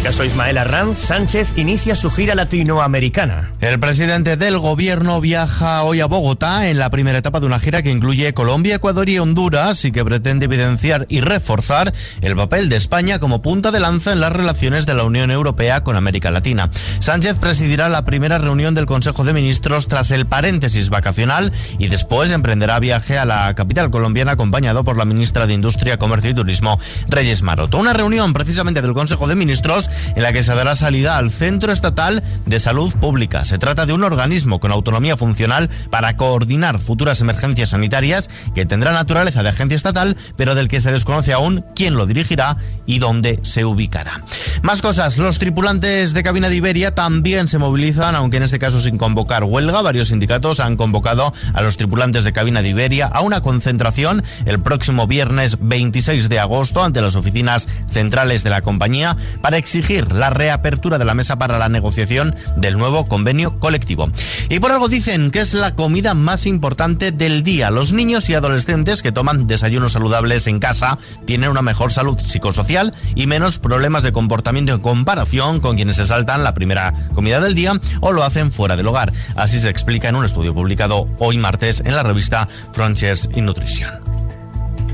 este 0.02 0.10
caso, 0.10 0.24
Ismael 0.24 0.58
Arranz 0.58 0.98
Sánchez 0.98 1.52
inicia 1.54 1.94
su 1.94 2.10
gira 2.10 2.34
latinoamericana. 2.34 3.52
El 3.60 3.78
presidente 3.78 4.36
del 4.36 4.58
gobierno 4.58 5.20
viaja 5.20 5.84
hoy 5.84 6.00
a 6.00 6.06
Bogotá 6.06 6.68
en 6.68 6.80
la 6.80 6.90
primera 6.90 7.18
etapa 7.18 7.38
de 7.38 7.46
una 7.46 7.60
gira 7.60 7.82
que 7.82 7.92
incluye 7.92 8.34
Colombia, 8.34 8.74
Ecuador 8.74 9.08
y 9.08 9.20
Honduras 9.20 9.84
y 9.84 9.92
que 9.92 10.04
pretende 10.04 10.46
evidenciar 10.46 11.06
y 11.08 11.20
reforzar 11.20 11.92
el 12.20 12.34
papel 12.34 12.68
de 12.68 12.74
España 12.74 13.20
como 13.20 13.42
punta 13.42 13.70
de 13.70 13.78
lanza 13.78 14.12
en 14.12 14.18
las 14.18 14.32
relaciones 14.32 14.86
de 14.86 14.94
la 14.94 15.04
Unión 15.04 15.30
Europea 15.30 15.84
con 15.84 15.94
América 15.94 16.32
Latina. 16.32 16.68
Sánchez 16.98 17.38
presidirá 17.38 17.88
la 17.88 18.04
primera 18.04 18.38
reunión 18.38 18.74
del 18.74 18.86
Consejo 18.86 19.22
de 19.22 19.34
Ministros 19.34 19.86
tras 19.86 20.10
el 20.10 20.26
paréntesis 20.26 20.90
vacacional 20.90 21.52
y 21.78 21.86
después 21.86 22.32
emprenderá 22.32 22.80
viaje 22.80 23.18
a 23.18 23.24
la 23.24 23.54
capital 23.54 23.92
colombiana 23.92 24.32
acompañado 24.32 24.82
por 24.82 24.96
la 24.96 25.04
ministra 25.04 25.46
de 25.46 25.54
Industria, 25.54 25.96
Comercio 25.96 26.30
y 26.30 26.34
Turismo, 26.34 26.80
Reyes 27.06 27.42
Maroto. 27.42 27.78
Una 27.78 27.92
reunión 27.92 28.32
precisamente 28.32 28.82
del 28.82 28.94
Consejo 28.94 29.28
de 29.28 29.36
Ministros 29.36 29.91
en 30.14 30.22
la 30.22 30.32
que 30.32 30.42
se 30.42 30.54
dará 30.54 30.74
salida 30.76 31.16
al 31.16 31.30
Centro 31.30 31.72
Estatal 31.72 32.22
de 32.46 32.60
Salud 32.60 32.92
Pública. 32.98 33.44
Se 33.44 33.58
trata 33.58 33.86
de 33.86 33.92
un 33.92 34.04
organismo 34.04 34.60
con 34.60 34.72
autonomía 34.72 35.16
funcional 35.16 35.70
para 35.90 36.16
coordinar 36.16 36.80
futuras 36.80 37.20
emergencias 37.20 37.70
sanitarias 37.70 38.30
que 38.54 38.66
tendrá 38.66 38.92
naturaleza 38.92 39.42
de 39.42 39.50
agencia 39.50 39.76
estatal, 39.76 40.16
pero 40.36 40.54
del 40.54 40.68
que 40.68 40.80
se 40.80 40.92
desconoce 40.92 41.32
aún 41.32 41.64
quién 41.74 41.94
lo 41.94 42.06
dirigirá 42.06 42.56
y 42.86 42.98
dónde 42.98 43.40
se 43.42 43.64
ubicará. 43.64 44.22
Más 44.62 44.82
cosas, 44.82 45.18
los 45.18 45.38
tripulantes 45.38 46.14
de 46.14 46.22
cabina 46.22 46.48
de 46.48 46.56
Iberia 46.56 46.94
también 46.94 47.48
se 47.48 47.58
movilizan, 47.58 48.14
aunque 48.14 48.36
en 48.36 48.44
este 48.44 48.58
caso 48.58 48.80
sin 48.80 48.98
convocar 48.98 49.44
huelga. 49.44 49.82
Varios 49.82 50.08
sindicatos 50.08 50.60
han 50.60 50.76
convocado 50.76 51.32
a 51.54 51.62
los 51.62 51.76
tripulantes 51.76 52.24
de 52.24 52.32
cabina 52.32 52.62
de 52.62 52.70
Iberia 52.70 53.06
a 53.06 53.20
una 53.20 53.40
concentración 53.40 54.22
el 54.46 54.60
próximo 54.60 55.06
viernes 55.06 55.58
26 55.60 56.28
de 56.28 56.38
agosto 56.38 56.82
ante 56.82 57.00
las 57.00 57.16
oficinas 57.16 57.68
centrales 57.90 58.44
de 58.44 58.50
la 58.50 58.62
compañía 58.62 59.16
para 59.40 59.56
exigir 59.56 59.81
la 59.90 60.30
reapertura 60.30 60.98
de 60.98 61.04
la 61.04 61.14
mesa 61.14 61.36
para 61.36 61.58
la 61.58 61.68
negociación 61.68 62.34
del 62.56 62.78
nuevo 62.78 63.08
convenio 63.08 63.58
colectivo. 63.58 64.10
Y 64.48 64.60
por 64.60 64.72
algo 64.72 64.88
dicen 64.88 65.30
que 65.30 65.40
es 65.40 65.54
la 65.54 65.74
comida 65.74 66.14
más 66.14 66.46
importante 66.46 67.12
del 67.12 67.42
día. 67.42 67.70
Los 67.70 67.92
niños 67.92 68.28
y 68.30 68.34
adolescentes 68.34 69.02
que 69.02 69.12
toman 69.12 69.46
desayunos 69.46 69.92
saludables 69.92 70.46
en 70.46 70.60
casa 70.60 70.98
tienen 71.26 71.50
una 71.50 71.62
mejor 71.62 71.92
salud 71.92 72.18
psicosocial 72.18 72.94
y 73.14 73.26
menos 73.26 73.58
problemas 73.58 74.02
de 74.02 74.12
comportamiento 74.12 74.72
en 74.72 74.80
comparación 74.80 75.60
con 75.60 75.76
quienes 75.76 75.96
se 75.96 76.04
saltan 76.04 76.44
la 76.44 76.54
primera 76.54 76.94
comida 77.12 77.40
del 77.40 77.54
día 77.54 77.74
o 78.00 78.12
lo 78.12 78.22
hacen 78.24 78.52
fuera 78.52 78.76
del 78.76 78.86
hogar. 78.86 79.12
Así 79.36 79.60
se 79.60 79.68
explica 79.68 80.08
en 80.08 80.16
un 80.16 80.24
estudio 80.24 80.54
publicado 80.54 81.08
hoy 81.18 81.38
martes 81.38 81.82
en 81.84 81.96
la 81.96 82.02
revista 82.02 82.48
Frontiers 82.72 83.28
in 83.34 83.46
Nutrition. 83.46 84.11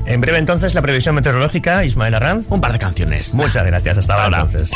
En 0.09 0.23
breve 0.23 0.39
entonces 0.39 0.75
la 0.75 0.81
previsión 0.81 1.15
meteorológica, 1.15 1.85
Ismael 1.85 2.15
Arranz. 2.15 2.47
Un 2.49 2.63
par 2.63 2.73
de 2.73 2.79
canciones. 2.79 3.35
Muchas 3.35 3.67
gracias, 3.67 3.99
hasta, 3.99 4.25
ahora. 4.25 4.41
Entonces. 4.41 4.71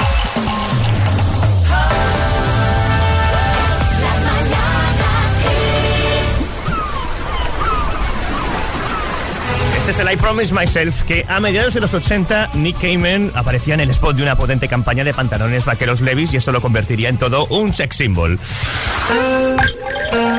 Es 9.92 9.98
el 9.98 10.10
I 10.10 10.16
Promise 10.16 10.54
Myself, 10.54 11.02
que 11.02 11.26
a 11.28 11.38
mediados 11.38 11.74
de 11.74 11.80
los 11.80 11.92
80 11.92 12.52
Nick 12.54 12.80
Cayman 12.80 13.30
aparecía 13.34 13.74
en 13.74 13.80
el 13.80 13.90
spot 13.90 14.16
de 14.16 14.22
una 14.22 14.36
potente 14.36 14.66
campaña 14.66 15.04
de 15.04 15.12
pantalones 15.12 15.66
vaqueros 15.66 16.00
Levis 16.00 16.32
y 16.32 16.38
esto 16.38 16.50
lo 16.50 16.62
convertiría 16.62 17.10
en 17.10 17.18
todo 17.18 17.44
un 17.46 17.74
sex 17.74 17.96
symbol. 17.96 18.38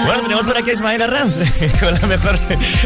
Bueno, 0.06 0.24
tenemos 0.24 0.48
por 0.48 0.58
aquí 0.58 0.72
a 0.72 0.74
Ismael 0.74 1.04
Arranz 1.04 1.36
con 1.80 1.94
la 1.94 2.08
mejor 2.08 2.40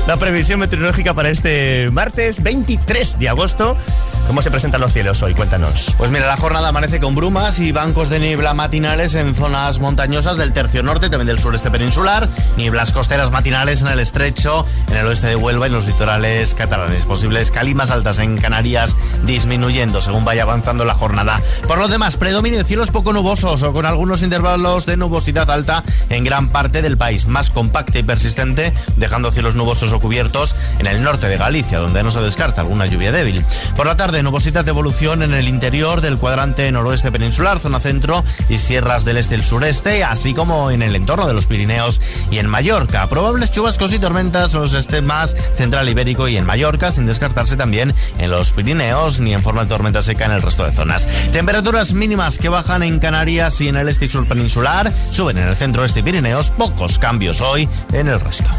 la 0.08 0.18
previsión 0.18 0.60
meteorológica 0.60 1.14
para 1.14 1.30
este 1.30 1.90
martes 1.92 2.44
23 2.44 3.18
de 3.18 3.30
agosto. 3.30 3.78
¿Cómo 4.28 4.42
se 4.42 4.52
presentan 4.52 4.82
los 4.82 4.92
cielos 4.92 5.24
hoy? 5.24 5.34
Cuéntanos. 5.34 5.96
Pues 5.98 6.12
mira, 6.12 6.28
la 6.28 6.36
jornada 6.36 6.68
amanece 6.68 7.00
con 7.00 7.16
brumas 7.16 7.60
y 7.60 7.72
bancos 7.72 8.10
de 8.10 8.20
niebla 8.20 8.54
matinales 8.54 9.16
en 9.16 9.34
zonas 9.34 9.80
montañosas 9.80 10.36
del 10.36 10.52
tercio 10.52 10.84
norte, 10.84 11.10
también 11.10 11.28
del 11.28 11.40
sureste 11.40 11.72
peninsular, 11.72 12.28
nieblas 12.58 12.92
costeras 12.92 13.32
matinales 13.32 13.82
en 13.82 13.88
el 13.88 14.02
estrecho, 14.02 14.66
en 14.92 14.98
el 14.98 15.08
oeste 15.08 15.28
de 15.28 15.38
Huelva 15.38 15.68
y 15.68 15.72
los 15.72 15.86
litorales 15.86 16.54
catalanes. 16.56 17.06
Posibles 17.06 17.52
calimas 17.52 17.90
altas 17.90 18.20
en 18.20 18.38
Canarias 18.38 18.98
disminuyendo 19.24 20.02
según 20.02 20.26
vaya 20.26 20.44
avanzando 20.44 20.84
la 20.84 20.94
jornada. 20.94 21.42
Por 21.66 21.78
lo 21.78 21.88
demás, 21.88 22.18
predominio 22.18 22.60
de 22.60 22.66
cielos 22.66 22.92
poco 22.92 23.14
nubosos 23.14 23.64
o 23.64 23.72
con 23.72 23.86
algunos 23.86 24.24
intervalos 24.24 24.86
de 24.86 24.98
nubosidad 24.98 25.50
alta 25.50 25.86
en 26.10 26.26
gran 26.26 26.50
parte 26.50 26.82
del 26.82 26.98
país, 26.98 27.28
más 27.28 27.50
compacta 27.50 27.98
y 27.98 28.04
persistente, 28.04 28.74
dejando 28.98 29.32
cielos 29.32 29.56
nubosos 29.56 29.94
o 29.94 30.02
cubiertos 30.02 30.54
en 30.80 30.88
el 30.88 31.02
norte 31.02 31.30
de 31.30 31.38
Galicia, 31.38 31.80
donde 31.80 32.04
no 32.04 32.12
se 32.12 32.20
descarta 32.20 32.60
alguna 32.60 32.88
lluvia 32.88 33.14
débil. 33.14 33.46
Por 33.78 33.86
la 33.86 33.96
tarde, 33.96 34.17
nubosidad 34.24 34.66
de 34.66 34.72
evolución 34.72 35.24
en 35.24 35.34
el 35.34 35.48
interior 35.48 36.02
del 36.02 36.18
cuadrante 36.18 36.72
noroeste 36.72 37.12
peninsular, 37.12 37.60
zona 37.60 37.80
centro 37.80 38.24
y 38.50 38.58
sierras 38.58 39.06
del 39.06 39.18
este 39.18 39.36
y 39.36 39.40
el 39.40 39.44
sureste, 39.44 40.04
así 40.04 40.34
como 40.34 40.72
en 40.72 40.82
el 40.82 40.96
entorno 40.96 41.28
de 41.28 41.34
los 41.34 41.46
Pirineos 41.46 42.02
y 42.32 42.40
en 42.40 42.48
Mallorca. 42.48 43.08
Probables 43.08 43.52
chubascos 43.52 43.94
y 43.94 44.00
tormentas 44.00 44.54
en 44.54 44.62
los 44.62 44.74
estemas 44.74 45.36
central 45.56 45.90
ibérico 45.90 46.28
y 46.28 46.38
en 46.38 46.46
Mallorca, 46.46 46.92
sin 46.92 47.06
descartarse 47.06 47.56
también 47.56 47.94
en 48.18 48.32
los 48.32 48.52
Pirineos 48.52 49.20
ni 49.20 49.34
en 49.34 49.44
forma 49.44 49.64
de 49.64 49.70
tormenta 49.70 50.02
seca 50.02 50.26
en 50.26 50.32
el 50.32 50.42
resto 50.42 50.64
de 50.64 50.72
zonas. 50.72 51.08
Temperaturas 51.32 51.94
mínimas 51.94 52.38
que 52.38 52.50
bajan 52.50 52.84
en 52.84 53.00
Canarias 53.00 53.62
y 53.62 53.68
en 53.68 53.78
el 53.78 53.90
este 53.90 54.06
y 54.06 54.10
sur 54.10 54.28
peninsular, 54.28 54.92
suben 55.12 55.38
en 55.38 55.48
el 55.48 55.56
centro 55.56 55.84
este 55.84 56.04
Pirineos, 56.04 56.52
pocos 56.52 56.98
cambios 56.98 57.42
hoy 57.42 57.68
en 57.94 58.08
el 58.08 58.20
resto. 58.20 58.50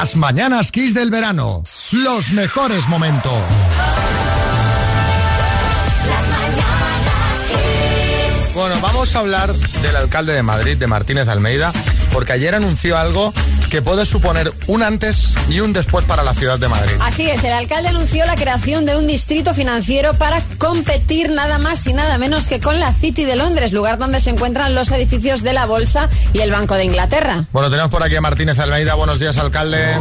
Las 0.00 0.14
mañanas 0.14 0.70
Kiss 0.70 0.94
del 0.94 1.10
verano. 1.10 1.64
Los 1.90 2.30
mejores 2.30 2.86
momentos. 2.86 3.32
Bueno, 8.54 8.76
vamos 8.80 9.16
a 9.16 9.18
hablar 9.18 9.52
del 9.52 9.96
alcalde 9.96 10.34
de 10.34 10.44
Madrid, 10.44 10.76
de 10.76 10.86
Martínez 10.86 11.26
Almeida, 11.26 11.72
porque 12.12 12.32
ayer 12.32 12.54
anunció 12.54 12.96
algo 12.96 13.34
que 13.68 13.82
puede 13.82 14.06
suponer 14.06 14.52
un 14.66 14.82
antes 14.82 15.34
y 15.48 15.60
un 15.60 15.72
después 15.72 16.04
para 16.04 16.22
la 16.22 16.34
ciudad 16.34 16.58
de 16.58 16.68
Madrid. 16.68 16.94
Así 17.00 17.28
es, 17.28 17.42
el 17.44 17.52
alcalde 17.52 17.88
anunció 17.88 18.26
la 18.26 18.34
creación 18.34 18.86
de 18.86 18.96
un 18.96 19.06
distrito 19.06 19.54
financiero 19.54 20.14
para 20.14 20.42
competir 20.58 21.30
nada 21.30 21.58
más 21.58 21.86
y 21.86 21.92
nada 21.92 22.18
menos 22.18 22.48
que 22.48 22.60
con 22.60 22.80
la 22.80 22.92
City 22.92 23.24
de 23.24 23.36
Londres, 23.36 23.72
lugar 23.72 23.98
donde 23.98 24.20
se 24.20 24.30
encuentran 24.30 24.74
los 24.74 24.90
edificios 24.90 25.42
de 25.42 25.52
la 25.52 25.66
Bolsa 25.66 26.08
y 26.32 26.40
el 26.40 26.50
Banco 26.50 26.74
de 26.74 26.84
Inglaterra. 26.84 27.44
Bueno, 27.52 27.70
tenemos 27.70 27.90
por 27.90 28.02
aquí 28.02 28.16
a 28.16 28.20
Martínez 28.20 28.58
Almeida. 28.58 28.94
Buenos 28.94 29.18
días, 29.18 29.36
alcalde. 29.36 29.96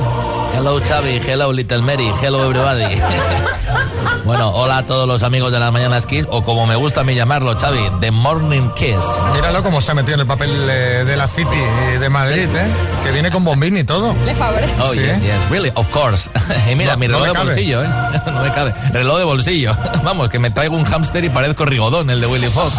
Hello 0.57 0.79
Xavi, 0.81 1.21
hello 1.25 1.51
Little 1.53 1.81
Mary, 1.83 2.11
hello 2.21 2.43
everybody. 2.49 2.99
bueno, 4.25 4.49
hola 4.49 4.79
a 4.79 4.83
todos 4.87 5.07
los 5.07 5.21
amigos 5.23 5.51
de 5.51 5.59
las 5.59 5.71
Mañanas 5.71 6.05
Kiss, 6.05 6.25
o 6.29 6.43
como 6.43 6.65
me 6.65 6.75
gusta 6.75 7.01
a 7.01 7.03
mí 7.03 7.13
llamarlo, 7.15 7.55
Xavi, 7.57 7.79
The 8.01 8.11
Morning 8.11 8.69
Kiss. 8.75 8.95
Míralo 9.33 9.61
cómo 9.63 9.81
se 9.81 9.91
ha 9.91 9.93
metido 9.93 10.15
en 10.15 10.21
el 10.21 10.27
papel 10.27 10.49
eh, 10.69 11.03
de 11.05 11.15
la 11.15 11.27
City 11.27 11.59
de 11.99 12.09
Madrid, 12.09 12.47
¿eh? 12.55 12.67
Que 13.03 13.11
viene 13.11 13.29
con 13.31 13.43
bombín 13.43 13.77
y 13.77 13.83
todo. 13.83 14.15
Le 14.25 14.33
favorece. 14.35 14.73
Oh, 14.81 14.89
Sí. 14.93 14.99
yes, 14.99 15.21
yes, 15.21 15.49
really, 15.51 15.71
of 15.75 15.89
course. 15.91 16.27
y 16.71 16.75
mira, 16.75 16.93
No- 16.93 16.97
mi 16.99 17.07
reloj 17.07 17.27
de 17.27 17.31
cabe. 17.33 17.45
bolsillo, 17.45 17.83
¿eh? 17.83 17.87
no 18.25 18.41
me 18.41 18.51
cabe. 18.51 18.73
Reloj 18.91 19.17
de 19.19 19.23
bolsillo. 19.23 19.77
Vamos, 20.03 20.29
que 20.29 20.39
me 20.39 20.49
traigo 20.49 20.75
un 20.75 20.85
hámster 20.85 21.23
y 21.23 21.29
parezco 21.29 21.65
Rigodón, 21.65 22.09
el 22.09 22.19
de 22.19 22.27
Willy 22.27 22.47
Fox. 22.49 22.73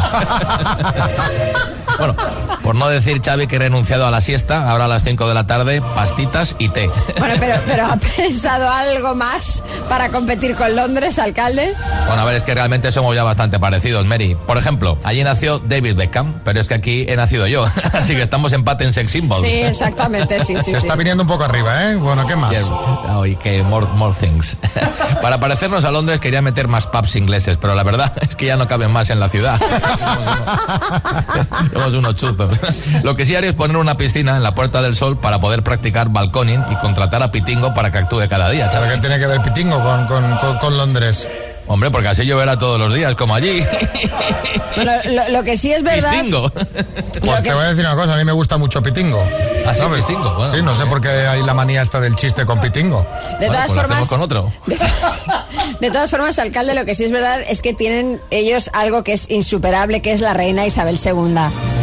bueno, 1.99 2.14
por 2.62 2.75
no 2.75 2.88
decir, 2.88 3.23
Xavi, 3.25 3.47
que 3.47 3.56
he 3.56 3.58
renunciado 3.61 4.06
a 4.06 4.11
la 4.11 4.20
siesta, 4.20 4.68
ahora 4.70 4.85
a 4.85 4.88
las 4.88 5.02
5 5.04 5.26
de 5.26 5.35
la 5.35 5.47
tarde, 5.47 5.80
pastitas 5.94 6.54
y 6.58 6.68
té. 6.68 6.90
Bueno, 7.18 7.35
pero, 7.40 7.54
pero 7.69 7.85
¿ha 7.85 7.97
pensado 8.17 8.69
algo 8.69 9.15
más 9.15 9.63
para 9.89 10.09
competir 10.09 10.55
con 10.55 10.75
Londres, 10.75 11.19
alcalde? 11.19 11.75
Bueno, 12.07 12.23
a 12.23 12.25
ver, 12.25 12.37
es 12.37 12.43
que 12.43 12.55
realmente 12.55 12.91
somos 12.91 13.15
ya 13.15 13.23
bastante 13.23 13.59
parecidos, 13.59 14.05
Mary. 14.07 14.37
Por 14.47 14.57
ejemplo, 14.57 14.99
allí 15.05 15.23
nació 15.23 15.59
David 15.59 15.95
Beckham, 15.95 16.41
pero 16.45 16.61
es 16.61 16.67
que 16.67 16.75
aquí 16.75 17.07
he 17.09 17.15
nacido 17.17 17.47
yo. 17.47 17.67
Así 17.93 18.17
que 18.17 18.23
estamos 18.23 18.53
empate 18.53 18.85
en 18.85 18.93
sex 18.93 19.13
symbols. 19.13 19.43
Sí, 19.43 19.53
exactamente, 19.53 20.41
sí, 20.41 20.55
sí, 20.57 20.65
Se 20.65 20.71
sí. 20.71 20.77
está 20.77 20.97
viniendo 20.97 21.23
un 21.23 21.29
poco 21.29 21.45
arriba, 21.45 21.91
¿eh? 21.91 21.97
Bueno, 21.97 22.27
¿qué 22.27 22.37
más? 22.37 22.55
Oh, 23.11 23.27
y 23.27 23.37
que 23.37 23.63
more, 23.63 23.87
more 23.95 24.15
things. 24.19 24.57
Para 25.23 25.39
parecernos 25.39 25.85
a 25.85 25.91
Londres 25.91 26.21
quería 26.21 26.41
meter 26.41 26.69
más 26.69 26.87
pubs 26.87 27.17
ingleses, 27.17 27.59
pero 27.61 27.75
la 27.75 27.83
verdad 27.83 28.13
es 28.23 28.35
que 28.35 28.47
ya 28.47 28.57
no 28.57 28.67
caben 28.67 28.91
más 28.91 29.11
en 29.11 29.21
la 29.21 29.29
ciudad. 29.29 29.61
Somos 31.73 31.93
unos 31.93 32.17
chuzos. 32.17 32.51
Lo 33.03 33.17
que 33.17 33.27
sí 33.27 33.37
haría 33.37 33.51
es 33.51 33.57
poner 33.57 33.77
una 33.77 33.97
piscina 33.97 34.37
en 34.37 34.43
la 34.43 34.55
Puerta 34.55 34.81
del 34.81 34.97
Sol 34.97 35.19
para 35.19 35.41
poder 35.41 35.63
practicar 35.63 36.09
balconing 36.09 36.63
y 36.71 36.77
contratar 36.77 37.23
a 37.23 37.31
Pitingo 37.59 37.75
para 37.75 37.91
que 37.91 37.99
actúe 37.99 38.29
cada 38.29 38.50
día, 38.50 38.71
¿Pero 38.73 38.88
qué 38.88 38.97
tiene 38.99 39.19
que 39.19 39.27
ver 39.27 39.41
Pitingo 39.43 39.83
con, 39.83 40.07
con- 40.07 40.37
con- 40.38 40.59
con 40.59 40.77
Londres? 40.77 41.29
Hombre, 41.67 41.91
porque 41.91 42.09
así 42.09 42.25
lloverá 42.25 42.59
todos 42.59 42.79
los 42.79 42.95
días, 42.95 43.15
como 43.15 43.35
allí. 43.35 43.62
Bueno, 44.77 44.93
lo, 45.07 45.29
lo 45.38 45.43
que 45.45 45.57
sí 45.59 45.73
es 45.73 45.83
verdad... 45.83 46.12
Pitingo. 46.12 46.50
Pues 47.21 47.43
te 47.43 47.53
voy 47.53 47.65
a 47.65 47.69
decir 47.71 47.85
una 47.85 47.97
cosa, 47.97 48.15
a 48.15 48.17
mí 48.17 48.25
me 48.25 48.33
gusta 48.33 48.57
mucho 48.59 48.81
Pitingo. 48.83 49.23
Así 49.71 49.81
¿Sabes? 49.81 50.05
Pitingo, 50.07 50.35
bueno, 50.35 50.55
sí, 50.55 50.63
no 50.63 50.73
sé 50.73 50.79
bien. 50.79 50.89
por 50.89 51.01
qué 51.01 51.09
hay 51.09 51.43
la 51.43 51.55
manía 51.55 51.83
esta 51.83 52.01
del 52.01 52.17
chiste 52.17 52.45
con 52.47 52.61
Pitingo. 52.61 53.07
De 53.41 53.47
Bueno, 53.47 53.53
todas 53.53 53.67
pues 53.69 53.81
formas, 53.81 54.07
con 54.07 54.23
otro. 54.23 54.53
De, 54.67 54.79
de 55.81 55.91
todas 55.91 56.11
formas, 56.11 56.39
alcalde, 56.39 56.75
lo 56.75 56.85
que 56.85 56.95
sí 56.95 57.05
es 57.05 57.13
verdad 57.13 57.41
es 57.49 57.63
que 57.63 57.73
tienen 57.75 58.21
ellos 58.31 58.71
algo 58.75 59.03
que 59.05 59.13
es 59.13 59.31
insuperable, 59.31 60.01
que 60.03 60.13
es 60.13 60.21
la 60.21 60.35
reina 60.35 60.67
Isabel 60.67 60.99
II. 61.05 61.13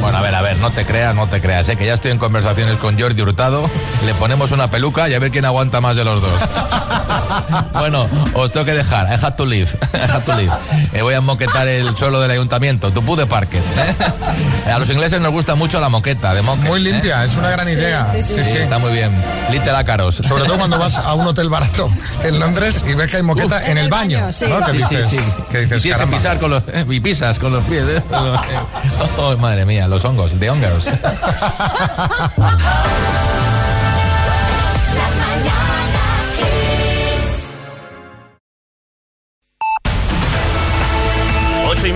Bueno, 0.02 0.18
a 0.18 0.22
ver, 0.22 0.36
a 0.36 0.42
ver, 0.42 0.58
no 0.58 0.70
te 0.72 0.86
creas, 0.86 1.16
no 1.16 1.28
te 1.28 1.42
creas, 1.42 1.68
¿eh? 1.70 1.76
que 1.76 1.86
ya 1.86 1.96
estoy 1.96 2.12
en 2.12 2.18
conversaciones 2.20 2.78
con 2.78 3.00
Jordi 3.00 3.22
Hurtado, 3.22 3.68
le 4.06 4.14
ponemos 4.16 4.52
una 4.52 4.68
peluca 4.70 5.10
y 5.10 5.14
a 5.16 5.20
ver 5.20 5.32
quién 5.32 5.46
aguanta 5.46 5.82
más 5.82 5.96
de 5.96 6.04
los 6.04 6.22
dos. 6.22 6.32
bueno, 7.74 8.08
os 8.34 8.52
tengo 8.52 8.66
que 8.66 8.74
dejar, 8.74 9.08
I 9.08 9.14
have 9.14 9.36
to 9.38 9.46
leave, 9.46 9.70
I 9.94 9.98
have 10.12 10.24
to 10.26 10.34
leave. 10.36 10.52
Eh, 10.94 11.02
voy 11.02 11.14
a 11.16 11.22
moquetar 11.22 11.68
el 11.68 11.96
suelo 11.98 12.20
del 12.22 12.32
ayuntamiento, 12.32 12.92
tu 12.92 13.04
pude 13.04 13.26
parque. 13.26 13.58
¿eh? 13.58 14.72
A 14.72 14.78
los 14.80 14.90
ingleses 14.90 15.20
nos 15.22 15.32
gusta 15.32 15.56
mucho 15.56 15.80
la 15.80 15.90
moqueta 15.90 16.34
de 16.36 16.42
moquet, 16.44 16.66
Muy 16.68 16.82
¿eh? 16.86 16.92
limpia, 16.92 17.24
es 17.24 17.36
una 17.36 17.50
gran 17.50 17.68
idea. 17.68 17.75
Sí, 18.12 18.24
sí. 18.24 18.44
Sí, 18.44 18.58
está 18.58 18.80
muy 18.80 18.92
bien. 18.94 19.12
Little 19.52 19.72
ácaros. 19.72 20.16
Sobre 20.16 20.46
todo 20.46 20.58
cuando 20.58 20.78
vas 20.80 20.98
a 20.98 21.14
un 21.14 21.28
hotel 21.28 21.50
barato 21.50 21.90
en 22.24 22.40
Londres 22.40 22.84
y 22.88 22.94
ves 22.94 23.10
que 23.12 23.18
hay 23.18 23.24
moqueta 23.24 23.58
Uf. 23.58 23.64
en 23.66 23.72
En 23.72 23.78
el 23.80 23.90
baño. 23.90 24.20
baño, 24.22 24.34
sí. 24.34 24.46
¿no? 24.48 24.66
Que 24.66 24.72
dices, 24.74 25.12
sí. 25.12 25.20
que 25.52 25.60
dices 25.66 25.92
caramba. 25.92 26.18
pisar 26.18 26.40
con 26.40 26.52
los, 26.52 26.64
eh, 26.68 26.86
y 26.90 27.00
pisas 27.00 27.38
con 27.40 27.54
los 27.54 27.64
pies. 27.66 27.84
¿eh? 27.88 28.02
Oh, 29.18 29.36
madre 29.38 29.66
mía, 29.66 29.88
los 29.88 30.04
hongos, 30.06 30.38
de 30.40 30.50
hongos. 30.50 30.84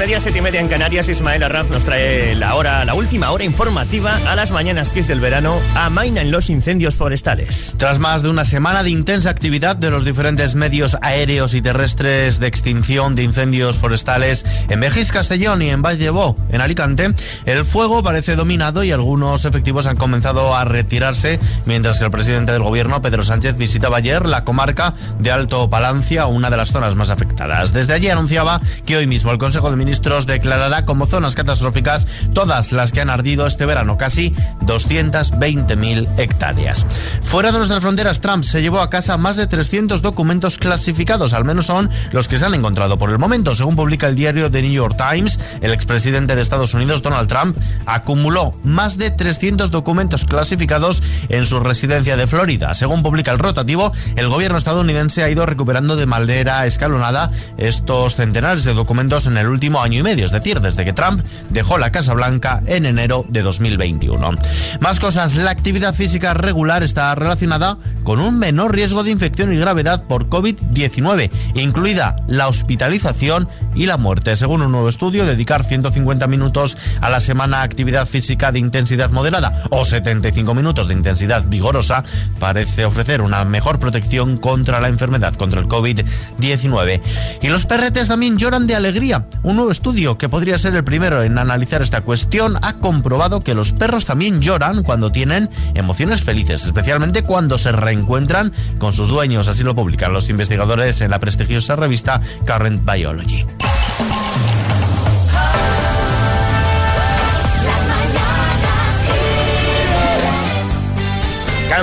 Ocho 0.10 0.30
y 0.36 0.42
media, 0.42 0.60
en 0.60 0.68
Canarias, 0.68 1.08
Ismael 1.08 1.44
Arranz 1.44 1.70
nos 1.70 1.86
trae 1.86 2.34
la 2.34 2.56
hora, 2.56 2.84
la 2.84 2.96
última 2.96 3.30
hora 3.30 3.44
informativa 3.44 4.20
a 4.28 4.36
las 4.36 4.50
mañanas 4.50 4.90
Kiss 4.90 5.08
del 5.08 5.20
verano. 5.20 5.60
Amainan 5.76 6.32
los 6.32 6.50
incendios 6.50 6.96
forestales. 6.96 7.76
Tras 7.78 8.00
más 8.00 8.24
de 8.24 8.30
una 8.30 8.44
semana 8.44 8.82
de 8.82 8.90
intensa 8.90 9.30
actividad 9.30 9.76
de 9.76 9.92
los 9.92 10.04
diferentes 10.04 10.56
medios 10.56 10.98
aéreos 11.02 11.54
y 11.54 11.62
terrestres 11.62 12.40
de 12.40 12.48
extinción 12.48 13.14
de 13.14 13.24
incendios 13.24 13.78
forestales 13.78 14.48
en 14.68 14.80
Mejís, 14.80 15.12
Castellón 15.12 15.62
y 15.62 15.70
en 15.70 15.84
Vallebó, 15.84 16.36
en 16.50 16.60
Alicante, 16.60 17.14
el 17.46 17.64
fuego 17.64 18.02
parece 18.02 18.36
dominado 18.36 18.84
y 18.84 18.92
algunos 18.92 19.46
efectivos 19.46 19.86
han 19.86 19.96
comenzado 19.96 20.56
a 20.56 20.66
retirarse, 20.66 21.40
mientras 21.66 22.00
que 22.00 22.06
el 22.06 22.12
presidente 22.12 22.52
del 22.52 22.64
gobierno, 22.64 23.02
Pedro 23.02 23.22
Sánchez, 23.24 23.58
visitaba 23.58 23.98
ayer 23.98 24.26
la 24.26 24.44
comarca 24.44 24.96
de 25.20 25.32
Alto 25.32 25.70
Palancia, 25.70 26.26
una 26.26 26.50
de 26.50 26.58
las 26.58 26.72
zonas 26.72 26.96
más 26.96 27.12
afectadas. 27.12 27.74
Desde 27.74 27.94
allí 27.94 28.10
anunciaba 28.10 28.60
que 28.88 28.98
hoy 28.98 29.06
mismo 29.06 29.32
el 29.32 29.38
Consejo 29.38 29.70
de 29.70 29.78
Ministros 29.78 29.99
declarará 30.00 30.86
como 30.86 31.06
zonas 31.06 31.36
catastróficas 31.36 32.08
todas 32.34 32.72
las 32.72 32.92
que 32.92 33.02
han 33.02 33.10
ardido 33.10 33.46
este 33.46 33.66
verano, 33.66 33.98
casi 33.98 34.34
220.000 34.62 36.08
hectáreas. 36.18 36.86
Fuera 37.22 37.52
de 37.52 37.58
nuestras 37.58 37.82
fronteras, 37.82 38.22
Trump 38.22 38.44
se 38.44 38.62
llevó 38.62 38.82
a 38.82 38.90
casa 38.90 39.18
más 39.18 39.36
de 39.36 39.48
300 39.48 40.02
documentos 40.02 40.58
clasificados, 40.58 41.34
al 41.34 41.46
menos 41.46 41.66
son 41.66 41.90
los 42.12 42.28
que 42.28 42.38
se 42.38 42.46
han 42.46 42.54
encontrado 42.54 42.98
por 42.98 43.10
el 43.10 43.20
momento. 43.20 43.54
Según 43.56 43.76
publica 43.76 44.08
el 44.08 44.16
diario 44.16 44.50
The 44.50 44.62
New 44.62 44.72
York 44.72 44.96
Times, 44.98 45.40
el 45.62 45.74
expresidente 45.74 46.36
de 46.36 46.42
Estados 46.42 46.74
Unidos, 46.74 47.02
Donald 47.02 47.28
Trump, 47.28 47.58
acumuló 47.86 48.54
más 48.64 48.98
de 48.98 49.12
300 49.12 49.72
documentos 49.72 50.26
clasificados 50.26 51.04
en 51.30 51.46
su 51.46 51.60
residencia 51.60 52.18
de 52.18 52.28
Florida. 52.28 52.74
Según 52.74 53.04
publica 53.04 53.32
el 53.32 53.40
rotativo, 53.40 53.92
el 54.16 54.30
gobierno 54.30 54.58
estadounidense 54.58 55.24
ha 55.24 55.30
ido 55.30 55.46
recuperando 55.46 55.96
de 55.96 56.06
manera 56.06 56.66
escalonada 56.66 57.32
estos 57.58 58.16
centenares 58.16 58.64
de 58.64 58.74
documentos 58.74 59.28
en 59.28 59.38
el 59.38 59.48
último 59.48 59.82
año 59.82 59.89
y 59.94 60.04
medio, 60.04 60.26
es 60.26 60.32
decir, 60.32 60.60
desde 60.62 60.86
que 60.86 60.94
Trump 60.94 61.22
dejó 61.50 61.78
la 61.78 61.92
Casa 61.92 62.14
Blanca 62.14 62.62
en 62.66 62.86
enero 62.86 63.26
de 63.30 63.42
2021. 63.42 64.32
Más 64.80 65.00
cosas, 65.00 65.36
la 65.36 65.52
actividad 65.52 65.94
física 65.94 66.34
regular 66.34 66.84
está 66.84 67.14
relacionada 67.16 67.78
con 68.04 68.20
un 68.20 68.40
menor 68.40 68.74
riesgo 68.74 69.04
de 69.04 69.12
infección 69.12 69.54
y 69.54 69.58
gravedad 69.58 70.06
por 70.06 70.30
COVID-19, 70.30 71.32
incluida 71.56 72.16
la 72.28 72.48
hospitalización 72.48 73.48
y 73.76 73.86
la 73.86 73.98
muerte. 73.98 74.36
Según 74.36 74.62
un 74.62 74.72
nuevo 74.72 74.90
estudio, 74.90 75.26
dedicar 75.26 75.64
150 75.64 76.28
minutos 76.28 76.78
a 77.02 77.10
la 77.10 77.20
semana 77.20 77.62
a 77.62 77.64
actividad 77.64 78.08
física 78.08 78.52
de 78.52 78.60
intensidad 78.60 79.12
moderada 79.12 79.64
o 79.70 79.86
75 79.86 80.54
minutos 80.54 80.88
de 80.88 80.94
intensidad 80.94 81.46
vigorosa 81.48 82.04
parece 82.40 82.86
ofrecer 82.86 83.22
una 83.22 83.46
mejor 83.46 83.80
protección 83.80 84.38
contra 84.38 84.80
la 84.80 84.88
enfermedad, 84.88 85.36
contra 85.36 85.60
el 85.60 85.68
COVID-19. 85.68 87.02
Y 87.42 87.48
los 87.48 87.66
perretes 87.66 88.08
también 88.08 88.38
lloran 88.38 88.68
de 88.68 88.76
alegría. 88.76 89.28
Un 89.44 89.56
nuevo 89.56 89.72
estudio, 89.80 90.18
que 90.18 90.28
podría 90.28 90.58
ser 90.58 90.76
el 90.76 90.84
primero 90.84 91.24
en 91.24 91.38
analizar 91.38 91.82
esta 91.82 92.02
cuestión, 92.02 92.58
ha 92.62 92.74
comprobado 92.80 93.46
que 93.46 93.56
los 93.56 93.72
perros 93.72 94.04
también 94.04 94.42
lloran 94.42 94.84
cuando 94.84 95.10
tienen 95.10 95.50
emociones 95.74 96.22
felices, 96.22 96.66
especialmente 96.66 97.24
cuando 97.24 97.58
se 97.58 97.72
reencuentran 97.72 98.52
con 98.78 98.92
sus 98.92 99.08
dueños. 99.08 99.48
Así 99.48 99.64
lo 99.64 99.76
publican 99.76 100.12
los 100.12 100.30
investigadores 100.30 101.00
en 101.00 101.12
la 101.12 101.20
prestigiosa 101.22 101.78
revista 101.78 102.20
Current 102.46 102.84
Biology. 102.84 103.46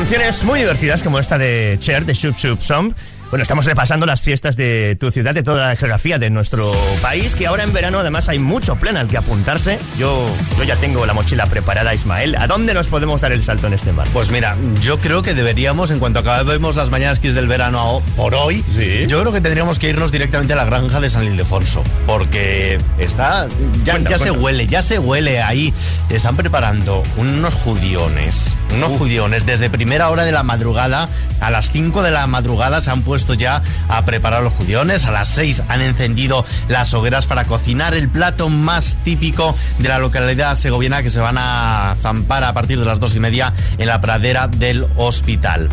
Canciones 0.08 0.44
muy 0.44 0.60
divertidas 0.60 1.02
como 1.02 1.18
esta 1.18 1.36
de 1.36 1.78
Cher, 1.80 2.06
de 2.06 2.14
Shoop 2.14 2.36
Shoop 2.36 2.60
Song. 2.60 2.92
Bueno, 3.28 3.42
estamos 3.42 3.64
repasando 3.64 4.06
las 4.06 4.20
fiestas 4.20 4.56
de 4.56 4.96
tu 5.00 5.10
ciudad, 5.10 5.34
de 5.34 5.42
toda 5.42 5.66
la 5.70 5.74
geografía 5.74 6.16
de 6.20 6.30
nuestro 6.30 6.70
país, 7.02 7.34
que 7.34 7.48
ahora 7.48 7.64
en 7.64 7.72
verano 7.72 7.98
además 7.98 8.28
hay 8.28 8.38
mucho 8.38 8.76
plan 8.76 8.96
al 8.96 9.08
que 9.08 9.16
apuntarse. 9.16 9.80
Yo, 9.98 10.30
yo 10.56 10.62
ya 10.62 10.76
tengo 10.76 11.04
la 11.06 11.12
mochila 11.12 11.46
preparada, 11.46 11.92
Ismael. 11.92 12.36
¿A 12.36 12.46
dónde 12.46 12.72
nos 12.72 12.86
podemos 12.86 13.20
dar 13.20 13.32
el 13.32 13.42
salto 13.42 13.66
en 13.66 13.72
este 13.72 13.90
mar? 13.90 14.06
Pues 14.12 14.30
mira, 14.30 14.56
yo 14.80 15.00
creo 15.00 15.22
que 15.22 15.34
deberíamos, 15.34 15.90
en 15.90 15.98
cuanto 15.98 16.20
acabemos 16.20 16.76
las 16.76 16.90
mañanas 16.90 17.18
Kiss 17.18 17.34
del 17.34 17.48
verano 17.48 18.00
por 18.16 18.36
hoy, 18.36 18.64
Sí. 18.72 19.06
yo 19.08 19.20
creo 19.22 19.32
que 19.32 19.40
tendríamos 19.40 19.80
que 19.80 19.88
irnos 19.88 20.12
directamente 20.12 20.52
a 20.52 20.56
la 20.56 20.64
granja 20.64 21.00
de 21.00 21.10
San 21.10 21.24
Ildefonso. 21.24 21.82
Porque 22.06 22.78
está. 22.96 23.48
Ya, 23.82 23.94
Cuenta, 23.94 24.10
ya 24.10 24.18
se 24.18 24.24
cuenta. 24.28 24.44
huele, 24.44 24.66
ya 24.68 24.82
se 24.82 25.00
huele 25.00 25.42
ahí. 25.42 25.74
Están 26.10 26.36
preparando 26.36 27.02
unos 27.16 27.54
judiones. 27.54 28.54
Unos 28.72 28.92
judiones. 28.98 29.44
Desde 29.46 29.68
primera 29.96 30.10
hora 30.10 30.24
de 30.24 30.32
la 30.32 30.42
madrugada, 30.42 31.08
a 31.40 31.50
las 31.50 31.70
5 31.70 32.02
de 32.02 32.10
la 32.10 32.26
madrugada 32.26 32.82
se 32.82 32.90
han 32.90 33.00
puesto 33.00 33.32
ya 33.32 33.62
a 33.88 34.04
preparar 34.04 34.42
los 34.42 34.52
judiones. 34.52 35.06
A 35.06 35.10
las 35.10 35.30
6 35.30 35.62
han 35.68 35.80
encendido 35.80 36.44
las 36.68 36.92
hogueras 36.92 37.26
para 37.26 37.44
cocinar 37.44 37.94
el 37.94 38.10
plato 38.10 38.50
más 38.50 38.98
típico 39.04 39.54
de 39.78 39.88
la 39.88 39.98
localidad 39.98 40.54
segoviana 40.56 41.02
que 41.02 41.08
se 41.08 41.20
van 41.20 41.38
a 41.38 41.96
zampar 42.02 42.44
a 42.44 42.52
partir 42.52 42.78
de 42.78 42.84
las 42.84 43.00
dos 43.00 43.16
y 43.16 43.20
media 43.20 43.54
en 43.78 43.86
la 43.86 44.02
pradera 44.02 44.48
del 44.48 44.86
hospital. 44.96 45.70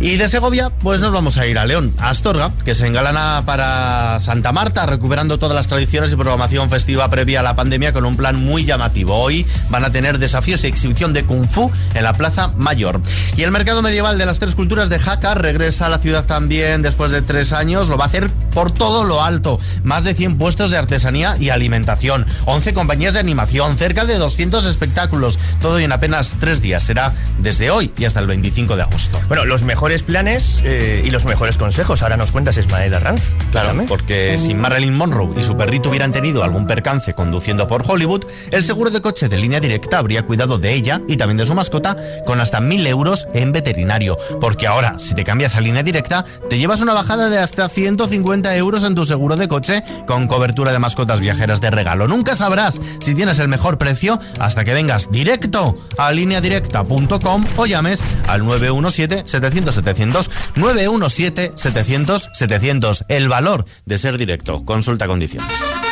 Y 0.00 0.16
de 0.16 0.28
Segovia, 0.28 0.70
pues 0.70 1.00
nos 1.00 1.12
vamos 1.12 1.38
a 1.38 1.46
ir 1.46 1.56
a 1.56 1.66
León, 1.66 1.94
a 1.98 2.10
Astorga, 2.10 2.50
que 2.64 2.74
se 2.74 2.86
engalana 2.86 3.44
para 3.46 4.18
Santa 4.20 4.52
Marta, 4.52 4.86
recuperando 4.86 5.38
todas 5.38 5.54
las 5.54 5.68
tradiciones 5.68 6.12
y 6.12 6.16
programación 6.16 6.68
festiva 6.68 7.08
previa 7.08 7.40
a 7.40 7.42
la 7.44 7.54
pandemia 7.54 7.92
con 7.92 8.04
un 8.04 8.16
plan 8.16 8.36
muy 8.36 8.64
llamativo. 8.64 9.16
Hoy 9.16 9.46
van 9.70 9.84
a 9.84 9.92
tener 9.92 10.18
desafíos 10.18 10.64
y 10.64 10.66
exhibición 10.66 11.12
de 11.12 11.24
Kung 11.24 11.48
Fu 11.48 11.70
en 11.94 12.02
la 12.02 12.12
Plaza 12.12 12.48
Mayor. 12.56 13.00
Y 13.36 13.44
el 13.44 13.52
mercado 13.54 13.82
medieval 13.82 14.18
de 14.18 14.26
las 14.26 14.40
tres 14.40 14.56
culturas 14.56 14.88
de 14.88 14.98
Jaca 14.98 15.36
regresa 15.36 15.86
a 15.86 15.88
la 15.88 15.98
ciudad 15.98 16.24
también 16.24 16.82
después 16.82 17.12
de 17.12 17.22
tres 17.22 17.52
años. 17.52 17.88
Lo 17.88 17.96
va 17.96 18.06
a 18.06 18.08
hacer 18.08 18.28
por 18.52 18.72
todo 18.72 19.04
lo 19.04 19.22
alto. 19.22 19.60
Más 19.84 20.02
de 20.02 20.12
100 20.12 20.38
puestos 20.38 20.72
de 20.72 20.76
artesanía 20.76 21.36
y 21.38 21.50
alimentación, 21.50 22.26
11 22.46 22.74
compañías 22.74 23.14
de 23.14 23.20
animación, 23.20 23.78
cerca 23.78 24.04
de 24.04 24.18
200 24.18 24.66
espectáculos. 24.66 25.38
Todo 25.62 25.78
y 25.78 25.84
en 25.84 25.92
apenas 25.92 26.34
tres 26.40 26.62
días. 26.62 26.82
Será 26.82 27.12
desde 27.38 27.70
hoy 27.70 27.92
y 27.96 28.06
hasta 28.06 28.18
el 28.18 28.26
25 28.26 28.74
de 28.74 28.82
agosto. 28.82 29.20
Bueno, 29.28 29.44
los 29.44 29.62
mejores 29.62 30.02
planes 30.02 30.60
eh, 30.64 31.04
y 31.04 31.10
los 31.10 31.24
mejores 31.24 31.56
consejos. 31.56 32.02
Ahora 32.02 32.16
nos 32.16 32.32
cuentas, 32.32 32.58
Ismael 32.58 32.92
Arranz. 32.92 33.22
Claro, 33.52 33.84
porque 33.86 34.36
si 34.36 34.54
Marilyn 34.54 34.96
Monroe 34.96 35.38
y 35.38 35.44
su 35.44 35.56
perrito 35.56 35.90
hubieran 35.90 36.10
tenido 36.10 36.42
algún 36.42 36.66
percance 36.66 37.14
conduciendo 37.14 37.68
por 37.68 37.84
Hollywood, 37.88 38.24
el 38.50 38.64
seguro 38.64 38.90
de 38.90 39.00
coche 39.00 39.28
de 39.28 39.36
línea 39.36 39.60
directa 39.60 39.98
habría 39.98 40.24
cuidado 40.24 40.58
de 40.58 40.74
ella 40.74 41.00
y 41.06 41.18
también 41.18 41.36
de 41.36 41.46
su 41.46 41.54
mascota 41.54 41.96
con 42.26 42.40
hasta 42.40 42.60
mil 42.60 42.84
euros 42.84 43.28
en 43.32 43.43
veterinario. 43.52 44.16
Porque 44.40 44.66
ahora, 44.66 44.98
si 44.98 45.14
te 45.14 45.24
cambias 45.24 45.56
a 45.56 45.60
línea 45.60 45.82
directa, 45.82 46.24
te 46.48 46.56
llevas 46.58 46.80
una 46.80 46.94
bajada 46.94 47.28
de 47.28 47.38
hasta 47.38 47.68
150 47.68 48.56
euros 48.56 48.84
en 48.84 48.94
tu 48.94 49.04
seguro 49.04 49.36
de 49.36 49.48
coche 49.48 49.82
con 50.06 50.26
cobertura 50.26 50.72
de 50.72 50.78
mascotas 50.78 51.20
viajeras 51.20 51.60
de 51.60 51.70
regalo. 51.70 52.08
Nunca 52.08 52.36
sabrás 52.36 52.80
si 53.00 53.14
tienes 53.14 53.38
el 53.38 53.48
mejor 53.48 53.76
precio 53.78 54.18
hasta 54.40 54.64
que 54.64 54.74
vengas 54.74 55.10
directo 55.10 55.74
a 55.98 56.12
lineadirecta.com 56.12 57.44
o 57.56 57.66
llames 57.66 58.02
al 58.28 58.42
917-700-700. 58.42 60.30
917-700-700. 60.56 63.04
El 63.08 63.28
valor 63.28 63.64
de 63.84 63.98
ser 63.98 64.18
directo. 64.18 64.64
Consulta 64.64 65.06
condiciones. 65.06 65.83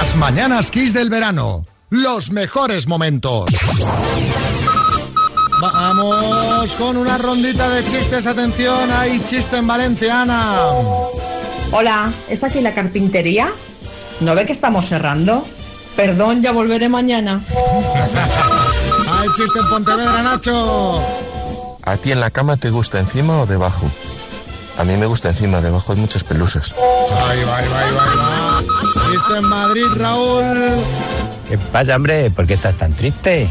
Las 0.00 0.14
mañanas 0.14 0.70
Kiss 0.70 0.94
del 0.94 1.10
verano. 1.10 1.66
Los 1.90 2.30
mejores 2.30 2.86
momentos. 2.86 3.50
Vamos 5.60 6.76
con 6.76 6.96
una 6.96 7.18
rondita 7.18 7.68
de 7.68 7.84
chistes. 7.84 8.28
Atención, 8.28 8.92
hay 8.92 9.18
chiste 9.24 9.56
en 9.56 9.66
Valencia, 9.66 10.22
Ana. 10.22 10.58
Hola, 11.72 12.12
¿es 12.28 12.44
aquí 12.44 12.60
la 12.60 12.74
carpintería? 12.74 13.50
¿No 14.20 14.36
ve 14.36 14.46
que 14.46 14.52
estamos 14.52 14.86
cerrando? 14.86 15.44
Perdón, 15.96 16.42
ya 16.42 16.52
volveré 16.52 16.88
mañana. 16.88 17.40
¡Ay, 19.10 19.28
chiste 19.36 19.58
en 19.58 19.68
Pontevedra, 19.68 20.22
Nacho! 20.22 21.02
¿A 21.82 21.96
ti 21.96 22.12
en 22.12 22.20
la 22.20 22.30
cama 22.30 22.56
te 22.56 22.70
gusta 22.70 23.00
encima 23.00 23.40
o 23.40 23.46
debajo? 23.46 23.90
A 24.78 24.84
mí 24.84 24.96
me 24.96 25.06
gusta 25.06 25.30
encima, 25.30 25.60
debajo 25.60 25.90
hay 25.90 25.98
muchas 25.98 26.22
pelusas. 26.22 26.72
¡Ay, 27.28 27.42
va, 27.42 27.56
va, 27.56 28.62
Chiste 29.10 29.38
en 29.38 29.44
Madrid, 29.44 29.86
Raúl. 29.96 30.44
¿Qué 31.48 31.56
pasa, 31.72 31.96
hombre? 31.96 32.30
¿Por 32.30 32.46
qué 32.46 32.54
estás 32.54 32.74
tan 32.74 32.92
triste? 32.92 33.48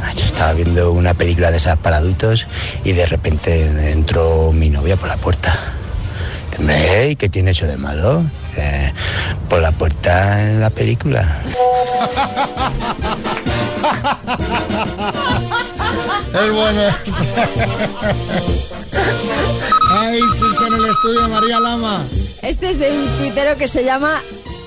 Macho, 0.00 0.24
estaba 0.24 0.52
viendo 0.52 0.92
una 0.92 1.14
película 1.14 1.50
de 1.50 1.58
esas 1.58 1.78
para 1.78 1.98
adultos 1.98 2.46
y 2.82 2.92
de 2.92 3.06
repente 3.06 3.90
entró 3.92 4.50
mi 4.52 4.68
novia 4.68 4.96
por 4.96 5.08
la 5.08 5.16
puerta. 5.16 5.56
Hombre, 6.58 7.10
¿y 7.10 7.16
qué 7.16 7.28
tiene 7.28 7.52
eso 7.52 7.66
de 7.66 7.76
malo? 7.76 8.24
Dice, 8.48 8.92
por 9.48 9.60
la 9.60 9.72
puerta 9.72 10.42
en 10.42 10.60
la 10.60 10.70
película. 10.70 11.42
Es 16.34 16.52
bueno. 16.52 16.82
este. 16.82 17.12
¡Ay, 19.92 20.20
chiste 20.32 20.66
en 20.66 20.74
el 20.74 20.84
estudio, 20.86 21.28
María 21.28 21.60
Lama! 21.60 22.02
Este 22.44 22.70
es 22.70 22.78
de 22.78 22.92
un 22.92 23.06
tuitero 23.16 23.56
que 23.56 23.66
se 23.68 23.84
llama 23.84 24.20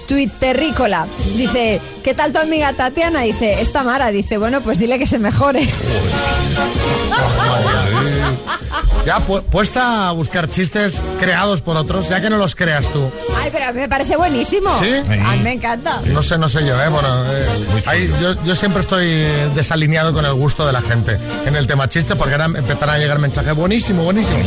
Twitterrícola. 0.08 1.06
Dice, 1.36 1.80
¿qué 2.04 2.16
tal 2.16 2.34
tu 2.34 2.40
amiga 2.40 2.74
Tatiana? 2.74 3.22
Dice, 3.22 3.62
esta 3.62 3.84
Mara. 3.84 4.10
Dice, 4.10 4.40
bueno, 4.40 4.62
pues 4.62 4.80
dile 4.80 4.98
que 4.98 5.06
se 5.06 5.20
mejore. 5.20 5.70
Ya 9.06 9.20
pu- 9.26 9.42
puesta 9.44 10.10
a 10.10 10.12
buscar 10.12 10.50
chistes 10.50 11.02
creados 11.20 11.62
por 11.62 11.78
otros, 11.78 12.10
ya 12.10 12.20
que 12.22 12.30
no 12.30 12.38
los 12.38 12.56
creas 12.56 12.86
tú. 12.92 13.10
Ay, 13.42 13.50
pero 13.52 13.74
me 13.74 13.88
parece 13.88 14.18
buenísimo. 14.18 14.70
¿Sí? 14.80 14.94
A 14.96 15.32
mí 15.36 15.40
me 15.44 15.54
encanta. 15.54 16.02
No 16.06 16.22
sé, 16.22 16.38
no 16.38 16.50
sé 16.50 16.66
yo, 16.66 16.80
¿eh? 16.82 16.90
Bueno, 16.90 17.08
eh, 17.32 17.48
ahí 17.86 18.12
yo, 18.22 18.44
yo 18.44 18.56
siempre 18.56 18.82
estoy 18.82 19.08
desalineado 19.56 20.14
con 20.14 20.26
el 20.26 20.34
gusto 20.34 20.66
de 20.66 20.74
la 20.74 20.82
gente 20.82 21.18
en 21.46 21.56
el 21.56 21.68
tema 21.68 21.88
chiste, 21.90 22.16
porque 22.16 22.34
ahora 22.34 22.46
empezarán 22.46 22.96
a 22.96 22.98
llegar 22.98 23.20
mensajes 23.20 23.56
buenísimo, 23.56 24.04
buenísimo. 24.04 24.38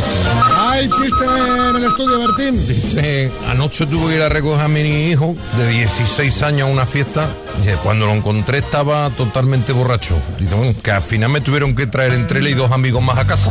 ¡Ay, 0.59 0.89
chiste 0.89 1.25
en 1.25 1.77
el 1.77 1.85
estudio, 1.85 2.19
Bertín! 2.21 2.67
Dice, 2.67 3.31
anoche 3.49 3.87
tuve 3.87 4.11
que 4.11 4.17
ir 4.17 4.23
a 4.23 4.29
recoger 4.29 4.65
a 4.65 4.69
mi 4.69 4.81
hijo 5.11 5.35
de 5.57 5.69
16 5.69 6.43
años 6.43 6.69
a 6.69 6.71
una 6.71 6.87
fiesta. 6.87 7.27
Dice, 7.59 7.77
cuando 7.83 8.07
lo 8.07 8.13
encontré 8.13 8.59
estaba 8.59 9.09
totalmente 9.11 9.73
borracho. 9.73 10.17
Dice, 10.39 10.55
bueno, 10.55 10.75
que 10.83 10.91
al 10.91 11.03
final 11.03 11.31
me 11.31 11.41
tuvieron 11.41 11.75
que 11.75 11.87
traer 11.87 12.13
entre 12.13 12.41
él 12.41 12.49
y 12.49 12.55
dos 12.55 12.73
amigos 12.73 13.03
más 13.03 13.19
a 13.19 13.27
casa. 13.27 13.51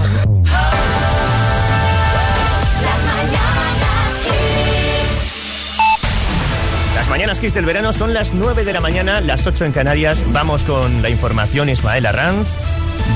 Las 7.10 7.18
mañanas 7.18 7.40
Kiss 7.40 7.56
del 7.56 7.66
verano 7.66 7.92
son 7.92 8.14
las 8.14 8.36
9 8.36 8.64
de 8.66 8.72
la 8.72 8.82
mañana, 8.82 9.20
las 9.20 9.48
8 9.48 9.66
en 9.66 9.72
Canarias. 9.72 10.24
Vamos 10.28 10.64
con 10.64 11.02
la 11.02 11.10
información 11.10 11.68
Ismael 11.68 12.06
Arranz. 12.06 12.48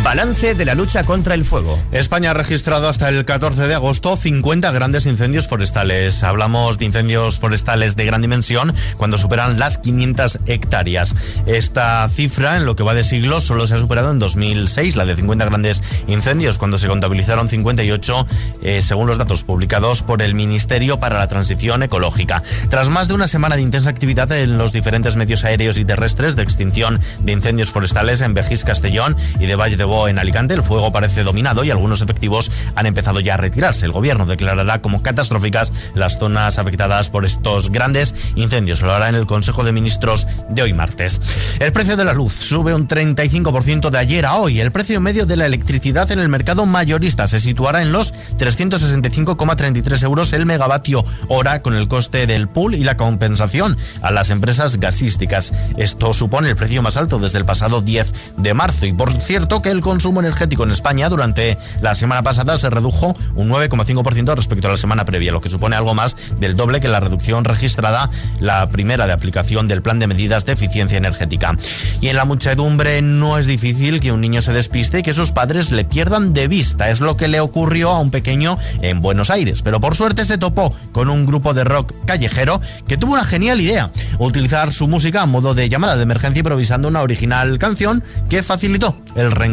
Balance 0.02 0.56
de 0.56 0.66
la 0.66 0.76
lucha 0.76 1.04
contra 1.04 1.34
el 1.34 1.46
fuego. 1.46 1.78
España 1.92 2.32
ha 2.32 2.34
registrado 2.34 2.88
hasta 2.88 3.10
el 3.10 3.26
14 3.26 3.68
de 3.68 3.76
agosto 3.76 4.18
50 4.18 4.72
grandes 4.72 5.06
incendios 5.06 5.48
forestales. 5.48 6.24
Hablamos 6.24 6.78
de 6.78 6.86
incendios 6.86 7.40
forestales 7.40 7.96
de 7.96 8.06
gran 8.06 8.22
dimensión 8.22 8.74
cuando 8.98 9.18
superan 9.18 9.60
las 9.60 9.78
500 9.78 10.40
hectáreas. 10.46 11.16
Esta 11.46 12.08
cifra 12.10 12.58
en 12.58 12.66
lo 12.66 12.76
que 12.76 12.84
va 12.84 12.94
de 12.94 13.04
siglo 13.04 13.42
solo 13.42 13.68
se 13.68 13.76
ha 13.76 13.80
superado 13.80 14.12
en 14.12 14.20
2006, 14.20 14.96
la 14.96 15.06
de 15.06 15.16
50 15.16 15.46
grandes 15.46 15.84
incendios, 16.08 16.58
cuando 16.58 16.78
se 16.78 16.88
contabilizaron 16.88 17.48
58 17.48 18.28
eh, 18.62 18.82
según 18.82 19.08
los 19.08 19.18
datos 19.18 19.44
publicados 19.44 20.02
por 20.04 20.22
el 20.22 20.36
Ministerio 20.36 21.00
para 21.00 21.20
la 21.20 21.28
Transición 21.28 21.84
Ecológica. 21.84 22.44
Tras 22.70 22.90
más 22.90 23.08
de 23.08 23.14
una 23.16 23.28
semana 23.28 23.56
de 23.56 23.62
intensa 23.62 23.90
actividad 23.90 24.32
en 24.32 24.58
los 24.58 24.72
diferentes 24.74 25.16
medios 25.16 25.44
aéreos 25.44 25.78
y 25.78 25.86
terrestres 25.86 26.36
de 26.36 26.44
extinción 26.44 27.00
de 27.20 27.32
incendios 27.32 27.72
forestales 27.72 28.22
en 28.22 28.34
Vejís, 28.34 28.64
Castellón 28.64 29.16
y 29.40 29.46
de 29.46 29.56
Valle 29.56 29.78
de 29.78 29.83
En 29.84 30.17
Alicante, 30.17 30.54
el 30.54 30.63
fuego 30.63 30.93
parece 30.93 31.24
dominado 31.24 31.65
y 31.65 31.69
algunos 31.69 32.02
efectivos 32.02 32.50
han 32.74 32.86
empezado 32.86 33.19
ya 33.19 33.34
a 33.34 33.38
retirarse. 33.38 33.86
El 33.86 33.91
gobierno 33.91 34.26
declarará 34.26 34.82
como 34.82 35.04
catastróficas 35.04 35.74
las 35.93 36.17
zonas 36.17 36.58
afectadas 36.58 37.10
por 37.10 37.26
estos 37.26 37.69
grandes 37.69 38.15
incendios. 38.36 38.82
Lo 38.82 38.93
hará 38.93 39.10
en 39.10 39.15
el 39.15 39.26
Consejo 39.26 39.65
de 39.65 39.74
Ministros 39.74 40.26
de 40.50 40.62
hoy 40.62 40.74
martes. 40.74 41.19
El 41.60 41.74
precio 41.74 41.98
de 41.98 42.06
la 42.06 42.13
luz 42.13 42.32
sube 42.32 42.74
un 42.74 42.88
35% 42.88 43.89
de 43.89 43.98
ayer 43.98 44.26
a 44.26 44.36
hoy. 44.38 44.62
El 44.62 44.72
precio 44.72 45.02
medio 45.02 45.26
de 45.26 45.36
la 45.36 45.48
electricidad 45.48 46.10
en 46.12 46.19
el 46.19 46.30
mercado 46.30 46.65
mayorista 46.65 47.28
se 47.28 47.41
situará 47.41 47.82
en 47.82 47.91
los 47.91 48.13
365,33 48.38 50.04
euros 50.06 50.32
el 50.32 50.46
megavatio 50.46 51.04
hora 51.28 51.60
con 51.60 51.76
el 51.76 51.89
coste 51.89 52.26
del 52.26 52.48
pool 52.48 52.76
y 52.76 52.86
la 52.86 52.96
compensación 52.96 53.78
a 54.02 54.12
las 54.12 54.30
empresas 54.30 54.80
gasísticas. 54.80 55.52
Esto 55.76 56.13
supone 56.13 56.50
el 56.50 56.56
precio 56.56 56.82
más 56.82 56.96
alto 56.96 57.19
desde 57.19 57.39
el 57.39 57.46
pasado 57.46 57.82
10 57.82 58.13
de 58.38 58.54
marzo. 58.54 58.86
Y 58.86 58.93
por 58.93 59.12
cierto 59.22 59.62
que 59.62 59.73
el 59.74 59.82
consumo 59.82 60.22
energético 60.22 60.64
en 60.64 60.72
España 60.72 61.10
durante 61.10 61.58
la 61.82 61.96
semana 61.96 62.24
pasada 62.24 62.58
se 62.58 62.70
redujo 62.70 63.16
un 63.36 63.50
9,5% 63.50 64.36
respecto 64.36 64.68
a 64.68 64.72
la 64.72 64.78
semana 64.78 65.04
previa, 65.04 65.32
lo 65.32 65.42
que 65.42 65.50
supone 65.50 65.76
algo 65.76 65.94
más 65.94 66.16
del 66.40 66.56
doble 66.56 66.80
que 66.80 66.88
la 66.88 67.00
reducción 67.00 67.44
registrada 67.44 68.10
la 68.40 68.70
primera 68.70 69.08
de 69.08 69.14
aplicación 69.14 69.68
del 69.68 69.82
plan 69.82 70.00
de 70.00 70.08
medidas 70.08 70.46
de 70.46 70.54
eficiencia 70.54 70.98
energética. 70.98 71.58
Y 72.02 72.08
en 72.08 72.16
la 72.16 72.26
muchedumbre 72.26 73.02
no 73.02 73.38
es 73.38 73.46
difícil 73.46 74.00
que 74.00 74.12
un 74.12 74.22
niño 74.22 74.42
se 74.42 74.54
despiste 74.54 75.00
y 75.00 75.04
que 75.04 75.14
sus 75.14 75.32
padres 75.32 75.72
le 75.72 75.86
pierdan 75.86 76.34
de 76.34 76.48
vista. 76.48 76.90
Es 76.90 77.02
lo 77.02 77.18
que 77.18 77.28
le 77.28 77.40
ocurrió 77.40 77.90
a 77.90 78.00
un 78.00 78.12
pequeño 78.12 78.58
en 78.82 79.02
Buenos 79.02 79.30
Aires. 79.30 79.62
Pero 79.62 79.80
por 79.80 79.96
suerte 79.96 80.26
se 80.26 80.38
topó 80.38 80.74
con 80.92 81.10
un 81.10 81.26
grupo 81.26 81.54
de 81.54 81.64
rock 81.64 81.94
callejero 82.06 82.62
que 82.88 82.98
tuvo 82.98 83.14
una 83.14 83.26
genial 83.26 83.60
idea. 83.60 83.92
Utilizar 84.20 84.72
su 84.72 84.88
música 84.88 85.22
a 85.22 85.26
modo 85.26 85.54
de 85.54 85.70
llamada 85.70 85.96
de 85.96 86.04
emergencia 86.04 86.40
improvisando 86.40 86.88
una 86.88 87.02
original 87.02 87.58
canción 87.60 88.04
que 88.30 88.44
facilitó 88.44 88.98
el 89.16 89.32
reencuentro 89.32 89.53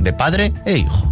de 0.00 0.12
padre 0.12 0.52
e 0.64 0.78
hijo. 0.78 1.10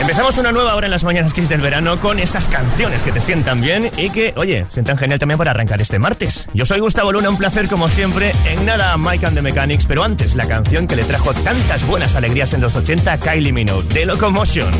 Empezamos 0.00 0.36
una 0.36 0.52
nueva 0.52 0.74
hora 0.74 0.88
en 0.88 0.90
las 0.90 1.04
mañanas 1.04 1.32
Kiss 1.32 1.48
del 1.48 1.60
verano 1.60 1.98
con 1.98 2.18
esas 2.18 2.48
canciones 2.48 3.02
que 3.02 3.12
te 3.12 3.20
sientan 3.20 3.60
bien 3.60 3.88
y 3.96 4.10
que, 4.10 4.34
oye, 4.36 4.66
sientan 4.68 4.98
genial 4.98 5.18
también 5.18 5.38
para 5.38 5.52
arrancar 5.52 5.80
este 5.80 5.98
martes. 5.98 6.48
Yo 6.52 6.66
soy 6.66 6.80
Gustavo 6.80 7.12
Luna, 7.12 7.30
un 7.30 7.38
placer 7.38 7.68
como 7.68 7.88
siempre. 7.88 8.32
En 8.46 8.66
nada, 8.66 8.96
Mike 8.98 9.24
and 9.24 9.36
the 9.36 9.42
Mechanics, 9.42 9.86
pero 9.86 10.02
antes 10.04 10.34
la 10.34 10.46
canción 10.46 10.86
que 10.86 10.96
le 10.96 11.04
trajo 11.04 11.32
tantas 11.32 11.86
buenas 11.86 12.14
alegrías 12.14 12.52
en 12.52 12.60
los 12.60 12.76
80, 12.76 13.18
Kylie 13.20 13.52
Minogue, 13.52 13.88
de 13.94 14.04
Locomotion. 14.04 14.70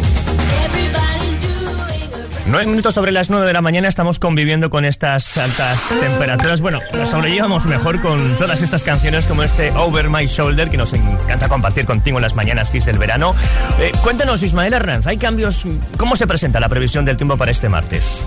Nueve 2.46 2.66
minutos 2.66 2.94
sobre 2.94 3.12
las 3.12 3.30
nueve 3.30 3.46
de 3.46 3.52
la 3.52 3.62
mañana 3.62 3.88
estamos 3.88 4.18
conviviendo 4.18 4.68
con 4.68 4.84
estas 4.84 5.36
altas 5.36 5.78
temperaturas. 6.00 6.60
Bueno, 6.60 6.80
nos 6.98 7.08
sobrellevamos 7.08 7.66
mejor 7.66 8.00
con 8.02 8.36
todas 8.36 8.62
estas 8.62 8.82
canciones 8.82 9.26
como 9.26 9.44
este 9.44 9.70
Over 9.72 10.10
My 10.10 10.26
Shoulder 10.26 10.68
que 10.68 10.76
nos 10.76 10.92
encanta 10.92 11.48
compartir 11.48 11.86
contigo 11.86 12.18
en 12.18 12.22
las 12.22 12.34
mañanas 12.34 12.70
Kiss 12.70 12.84
del 12.84 12.98
verano. 12.98 13.34
Eh, 13.78 13.92
cuéntanos, 14.02 14.42
Ismael 14.42 14.74
Arranz, 14.74 15.06
¿hay 15.06 15.18
cambios? 15.18 15.64
¿Cómo 15.96 16.16
se 16.16 16.26
presenta 16.26 16.58
la 16.58 16.68
previsión 16.68 17.04
del 17.04 17.16
tiempo 17.16 17.36
para 17.36 17.52
este 17.52 17.68
martes? 17.68 18.26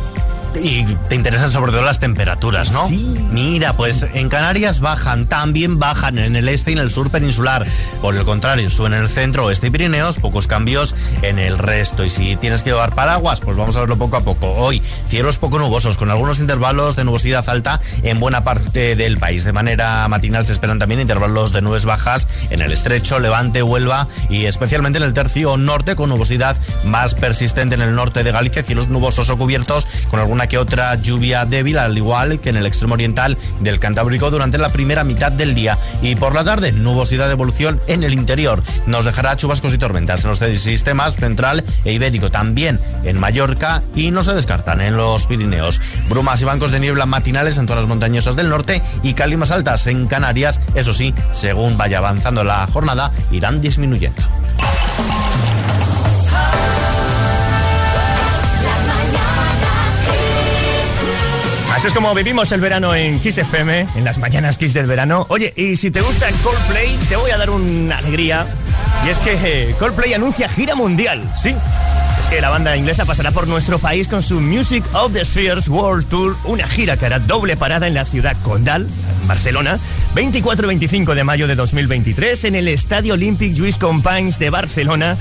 Y 0.61 0.83
te 1.09 1.15
interesan 1.15 1.51
sobre 1.51 1.71
todo 1.71 1.81
las 1.81 1.99
temperaturas, 1.99 2.71
¿no? 2.71 2.87
Sí. 2.87 3.17
Mira, 3.31 3.75
pues 3.75 4.05
en 4.13 4.29
Canarias 4.29 4.79
bajan, 4.79 5.27
también 5.27 5.79
bajan 5.79 6.17
en 6.17 6.35
el 6.35 6.49
este 6.49 6.71
y 6.71 6.73
en 6.73 6.79
el 6.79 6.89
sur 6.89 7.09
peninsular. 7.09 7.65
Por 8.01 8.15
el 8.15 8.23
contrario, 8.23 8.69
suben 8.69 8.93
en 8.93 9.01
el 9.01 9.09
centro, 9.09 9.45
oeste 9.45 9.67
y 9.67 9.69
Pirineos, 9.69 10.19
pocos 10.19 10.47
cambios 10.47 10.95
en 11.21 11.39
el 11.39 11.57
resto. 11.57 12.03
Y 12.03 12.09
si 12.09 12.35
tienes 12.37 12.63
que 12.63 12.69
llevar 12.71 12.95
paraguas, 12.95 13.41
pues 13.41 13.57
vamos 13.57 13.75
a 13.75 13.81
verlo 13.81 13.97
poco 13.97 14.17
a 14.17 14.21
poco. 14.21 14.53
Hoy, 14.53 14.81
cielos 15.07 15.37
poco 15.37 15.59
nubosos, 15.59 15.97
con 15.97 16.09
algunos 16.09 16.39
intervalos 16.39 16.95
de 16.95 17.03
nubosidad 17.03 17.47
alta 17.49 17.79
en 18.03 18.19
buena 18.19 18.43
parte 18.43 18.95
del 18.95 19.17
país. 19.17 19.43
De 19.43 19.53
manera 19.53 20.07
matinal 20.07 20.45
se 20.45 20.53
esperan 20.53 20.79
también 20.79 21.01
intervalos 21.01 21.51
de 21.51 21.61
nubes 21.61 21.85
bajas 21.85 22.27
en 22.49 22.61
el 22.61 22.71
estrecho, 22.71 23.19
levante, 23.19 23.63
Huelva 23.63 24.07
y 24.29 24.45
especialmente 24.45 24.97
en 24.97 25.03
el 25.03 25.13
tercio 25.13 25.57
norte, 25.57 25.95
con 25.95 26.09
nubosidad 26.09 26.57
más 26.83 27.15
persistente 27.15 27.75
en 27.75 27.81
el 27.81 27.95
norte 27.95 28.23
de 28.23 28.31
Galicia, 28.31 28.63
cielos 28.63 28.87
nubosos 28.87 29.29
o 29.29 29.37
cubiertos, 29.37 29.87
con 30.09 30.19
alguna 30.19 30.44
que 30.47 30.57
otra 30.57 30.95
lluvia 30.95 31.45
débil, 31.45 31.77
al 31.77 31.97
igual 31.97 32.39
que 32.39 32.49
en 32.49 32.57
el 32.57 32.65
extremo 32.65 32.93
oriental 32.93 33.37
del 33.61 33.79
Cantábrico 33.79 34.31
durante 34.31 34.57
la 34.57 34.69
primera 34.69 35.03
mitad 35.03 35.31
del 35.31 35.55
día. 35.55 35.77
Y 36.01 36.15
por 36.15 36.33
la 36.33 36.43
tarde, 36.43 36.71
nubosidad 36.71 37.27
de 37.27 37.33
evolución 37.33 37.81
en 37.87 38.03
el 38.03 38.13
interior. 38.13 38.61
Nos 38.85 39.05
dejará 39.05 39.35
chubascos 39.37 39.73
y 39.73 39.77
tormentas 39.77 40.23
en 40.23 40.29
los 40.29 40.39
sistemas 40.59 41.15
central 41.15 41.63
e 41.83 41.93
ibérico, 41.93 42.31
también 42.31 42.79
en 43.03 43.19
Mallorca 43.19 43.83
y 43.95 44.11
no 44.11 44.23
se 44.23 44.33
descartan 44.33 44.81
en 44.81 44.97
los 44.97 45.27
Pirineos. 45.27 45.81
Brumas 46.09 46.41
y 46.41 46.45
bancos 46.45 46.71
de 46.71 46.79
niebla 46.79 47.05
matinales 47.05 47.57
en 47.57 47.67
zonas 47.67 47.87
montañosas 47.87 48.35
del 48.35 48.49
norte 48.49 48.81
y 49.03 49.13
calimas 49.13 49.51
altas 49.51 49.87
en 49.87 50.07
Canarias. 50.07 50.59
Eso 50.75 50.93
sí, 50.93 51.13
según 51.31 51.77
vaya 51.77 51.99
avanzando 51.99 52.43
la 52.43 52.67
jornada, 52.67 53.11
irán 53.31 53.61
disminuyendo. 53.61 54.21
Así 61.75 61.87
es 61.87 61.93
como 61.93 62.15
vivimos 62.15 62.49
el 62.53 62.61
verano 62.61 62.95
en 62.95 63.19
Kiss 63.19 63.37
FM, 63.37 63.87
en 63.95 64.05
las 64.05 64.17
mañanas 64.17 64.57
Kiss 64.57 64.73
del 64.73 64.85
verano. 64.85 65.25
Oye, 65.27 65.51
y 65.57 65.75
si 65.75 65.91
te 65.91 65.99
gusta 65.99 66.27
Coldplay, 66.41 66.95
te 67.09 67.17
voy 67.17 67.31
a 67.31 67.37
dar 67.37 67.49
una 67.49 67.97
alegría. 67.97 68.47
Y 69.05 69.09
es 69.09 69.17
que 69.17 69.33
eh, 69.43 69.75
Coldplay 69.77 70.13
anuncia 70.13 70.47
gira 70.47 70.73
mundial, 70.73 71.29
sí. 71.35 71.53
Que 72.29 72.41
la 72.41 72.49
banda 72.49 72.75
inglesa 72.75 73.05
pasará 73.05 73.31
por 73.31 73.47
nuestro 73.47 73.79
país 73.79 74.07
con 74.07 74.21
su 74.21 74.41
Music 74.41 74.83
of 74.93 75.13
the 75.13 75.23
Spheres 75.23 75.69
World 75.69 76.07
Tour, 76.07 76.35
una 76.43 76.67
gira 76.67 76.97
que 76.97 77.05
hará 77.05 77.19
doble 77.19 77.55
parada 77.55 77.87
en 77.87 77.93
la 77.93 78.03
ciudad 78.03 78.35
condal, 78.43 78.87
Barcelona, 79.27 79.79
24 80.15 80.65
y 80.65 80.67
25 80.67 81.15
de 81.15 81.23
mayo 81.23 81.47
de 81.47 81.55
2023 81.55 82.45
en 82.45 82.55
el 82.55 82.67
Estadio 82.67 83.13
Olympic 83.13 83.53
Lluís 83.53 83.77
Companys 83.77 84.39
de 84.39 84.49
Barcelona. 84.49 85.17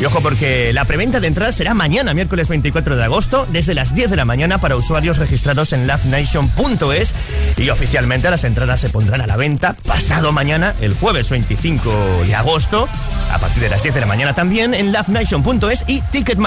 Y 0.00 0.04
ojo 0.06 0.20
porque 0.20 0.72
la 0.72 0.84
preventa 0.84 1.20
de 1.20 1.28
entradas 1.28 1.56
será 1.56 1.74
mañana, 1.74 2.14
miércoles 2.14 2.48
24 2.48 2.96
de 2.96 3.04
agosto, 3.04 3.46
desde 3.52 3.74
las 3.74 3.94
10 3.94 4.10
de 4.10 4.16
la 4.16 4.24
mañana 4.24 4.58
para 4.58 4.76
usuarios 4.76 5.18
registrados 5.18 5.72
en 5.72 5.86
lovenation.es 5.86 7.14
y 7.58 7.68
oficialmente 7.70 8.30
las 8.30 8.44
entradas 8.44 8.80
se 8.80 8.88
pondrán 8.88 9.20
a 9.20 9.26
la 9.26 9.36
venta 9.36 9.74
pasado 9.86 10.32
mañana, 10.32 10.74
el 10.80 10.94
jueves 10.94 11.30
25 11.30 12.24
de 12.26 12.34
agosto, 12.34 12.88
a 13.30 13.38
partir 13.38 13.62
de 13.62 13.68
las 13.68 13.82
10 13.82 13.94
de 13.94 14.00
la 14.00 14.06
mañana 14.06 14.34
también 14.34 14.74
en 14.74 14.92
lovenation.es 14.92 15.84
y 15.86 16.00
Ticketmaster. 16.00 16.45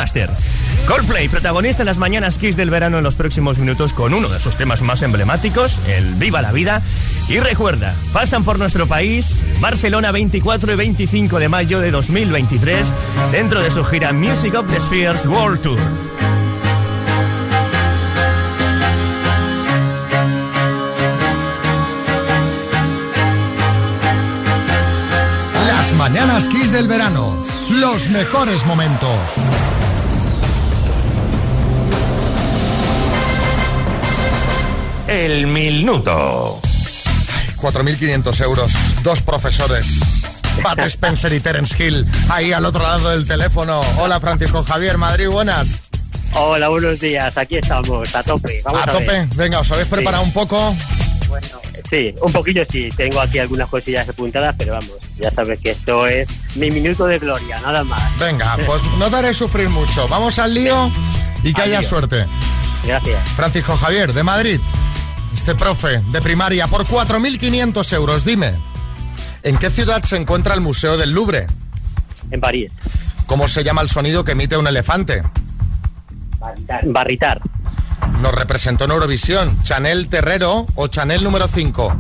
Coldplay, 0.88 1.28
protagonista 1.28 1.82
en 1.82 1.88
las 1.88 1.98
mañanas 1.98 2.38
Kiss 2.38 2.56
del 2.56 2.70
verano 2.70 2.98
en 3.00 3.04
los 3.04 3.16
próximos 3.16 3.58
minutos 3.58 3.92
con 3.92 4.14
uno 4.14 4.30
de 4.30 4.40
sus 4.40 4.56
temas 4.56 4.82
más 4.82 5.02
emblemáticos, 5.02 5.80
el 5.88 6.16
Viva 6.16 6.42
la 6.42 6.54
Vida. 6.54 6.82
Y 7.28 7.40
recuerda, 7.40 7.94
pasan 8.14 8.46
por 8.46 8.58
nuestro 8.58 8.88
país 8.88 9.44
Barcelona 9.60 10.12
24 10.12 10.72
y 10.72 10.76
25 10.76 11.40
de 11.40 11.50
mayo 11.50 11.82
de 11.82 11.92
2023 11.92 12.94
dentro 13.34 13.60
de 13.60 13.72
su 13.72 13.84
gira 13.84 14.14
Music 14.14 14.56
of 14.56 14.72
the 14.72 14.80
Spheres 14.80 15.26
World 15.26 15.60
Tour. 15.62 15.80
Las 25.68 25.94
mañanas 25.98 26.48
Kiss 26.48 26.72
del 26.72 26.88
verano. 26.88 27.36
Los 27.70 28.10
mejores 28.10 28.66
momentos. 28.66 29.20
El 35.10 35.48
minuto. 35.48 36.62
4.500 37.58 38.42
euros. 38.44 38.72
Dos 39.04 39.22
profesores. 39.24 39.88
Pat 40.62 40.80
Spencer 40.82 41.34
y 41.34 41.40
Terence 41.40 41.76
Hill. 41.84 42.06
Ahí 42.30 42.54
al 42.54 42.64
otro 42.66 42.84
lado 42.84 43.10
del 43.10 43.26
teléfono. 43.28 43.82
Hola, 43.98 44.20
Francisco 44.20 44.64
Javier. 44.64 45.00
Madrid, 45.00 45.28
buenas. 45.28 45.82
Hola, 46.34 46.68
buenos 46.70 47.00
días. 47.00 47.36
Aquí 47.38 47.58
estamos, 47.58 48.14
a 48.16 48.22
tope. 48.22 48.62
Vamos 48.64 48.82
a 48.82 48.84
a, 48.84 48.94
tope. 48.94 49.06
ver. 49.08 49.28
Venga, 49.36 49.60
¿os 49.62 49.72
habéis 49.72 49.88
preparado 49.88 50.24
un 50.24 50.32
poco? 50.32 50.76
Bueno, 51.28 51.48
sí, 51.90 52.14
un 52.22 52.32
poquillo 52.32 52.64
sí. 52.70 52.90
Tengo 52.96 53.20
aquí 53.20 53.40
algunas 53.40 53.68
cosillas 53.68 54.08
apuntadas, 54.08 54.54
pero 54.60 54.74
vamos, 54.74 54.92
ya 55.20 55.32
sabes 55.32 55.60
que 55.60 55.72
esto 55.72 56.06
es 56.06 56.28
mi 56.56 56.70
minuto 56.70 57.08
de 57.08 57.18
gloria, 57.18 57.60
nada 57.62 57.84
más. 57.84 58.02
Venga, 58.20 58.58
pues 58.68 58.84
no 59.00 59.10
te 59.10 59.16
haré 59.16 59.34
sufrir 59.34 59.70
mucho. 59.70 60.08
Vamos 60.08 60.38
al 60.38 60.54
lío 60.54 60.92
y 61.44 61.52
que 61.52 61.62
Al 61.64 61.70
haya 61.70 61.80
lío. 61.80 61.90
suerte. 61.90 62.26
Gracias. 62.86 63.20
Francisco 63.36 63.76
Javier, 63.76 64.14
de 64.14 64.24
Madrid. 64.24 64.60
Este 65.34 65.56
profe 65.56 66.02
de 66.12 66.22
primaria 66.22 66.68
por 66.68 66.86
4.500 66.86 67.94
euros. 67.94 68.26
Dime, 68.26 68.54
¿en 69.44 69.58
qué 69.58 69.70
ciudad 69.70 70.04
se 70.04 70.18
encuentra 70.18 70.54
el 70.54 70.62
Museo 70.62 70.98
del 70.98 71.12
Louvre? 71.12 71.48
En 72.32 72.40
París. 72.40 72.72
¿Cómo 73.26 73.48
se 73.48 73.64
llama 73.64 73.82
el 73.82 73.90
sonido 73.90 74.24
que 74.24 74.32
emite 74.34 74.58
un 74.58 74.68
elefante? 74.68 75.22
Barritar. 76.86 77.42
Nos 78.22 78.34
representó 78.34 78.86
en 78.86 78.92
Eurovisión. 78.92 79.62
¿Chanel 79.64 80.10
Terrero 80.10 80.66
o 80.76 80.88
Chanel 80.88 81.24
número 81.24 81.48
5? 81.48 81.96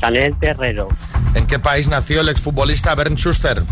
Chanel 0.00 0.36
Terrero. 0.38 0.88
¿En 1.34 1.46
qué 1.46 1.58
país 1.58 1.88
nació 1.88 2.20
el 2.20 2.28
exfutbolista 2.28 2.94
Bernd 2.94 3.18
Schuster? 3.18 3.62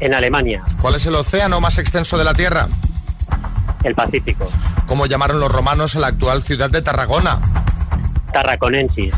En 0.00 0.14
Alemania. 0.14 0.62
¿Cuál 0.80 0.94
es 0.94 1.06
el 1.06 1.14
océano 1.14 1.60
más 1.60 1.78
extenso 1.78 2.16
de 2.18 2.24
la 2.24 2.34
Tierra? 2.34 2.68
El 3.84 3.94
Pacífico. 3.94 4.50
¿Cómo 4.86 5.06
llamaron 5.06 5.40
los 5.40 5.50
romanos 5.50 5.96
a 5.96 6.00
la 6.00 6.08
actual 6.08 6.42
ciudad 6.42 6.70
de 6.70 6.82
Tarragona? 6.82 7.40
Tarraconensis. 8.32 9.14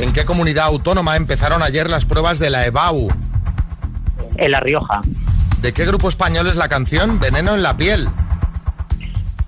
¿En 0.00 0.12
qué 0.12 0.24
comunidad 0.24 0.66
autónoma 0.66 1.16
empezaron 1.16 1.62
ayer 1.62 1.90
las 1.90 2.04
pruebas 2.04 2.38
de 2.38 2.50
la 2.50 2.66
EBAU? 2.66 3.08
En 4.36 4.50
La 4.52 4.60
Rioja. 4.60 5.00
¿De 5.60 5.72
qué 5.72 5.84
grupo 5.84 6.08
español 6.08 6.46
es 6.46 6.56
la 6.56 6.68
canción 6.68 7.18
Veneno 7.18 7.54
en 7.54 7.62
la 7.62 7.76
piel? 7.76 8.08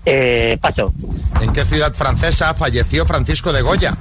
Eh, 0.06 0.58
paso. 0.60 0.92
¿En 1.40 1.52
qué 1.52 1.64
ciudad 1.64 1.94
francesa 1.94 2.52
falleció 2.54 3.06
Francisco 3.06 3.52
de 3.52 3.62
Goya? 3.62 3.96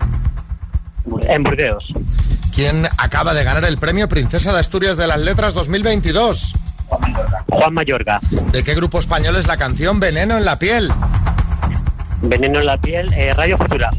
En 1.27 1.43
Burdeos. 1.43 1.91
¿Quién 2.53 2.87
acaba 2.97 3.33
de 3.33 3.43
ganar 3.43 3.63
el 3.65 3.77
premio 3.77 4.09
Princesa 4.09 4.51
de 4.53 4.59
Asturias 4.59 4.97
de 4.97 5.07
las 5.07 5.19
Letras 5.19 5.53
2022? 5.53 6.53
Juan 7.49 7.73
Mayorga. 7.73 8.19
¿De 8.51 8.63
qué 8.63 8.73
grupo 8.73 8.99
español 8.99 9.35
es 9.35 9.47
la 9.47 9.57
canción 9.57 9.99
Veneno 9.99 10.37
en 10.37 10.45
la 10.45 10.57
piel? 10.57 10.91
Veneno 12.21 12.59
en 12.59 12.65
la 12.65 12.77
piel. 12.77 13.13
eh, 13.13 13.33
Radio 13.33 13.57
Futura. 13.57 13.91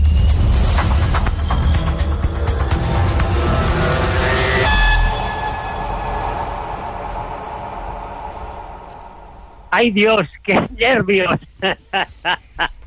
¡Ay 9.71 9.91
Dios! 9.91 10.23
¡Qué 10.45 10.61
nervios! 10.79 11.39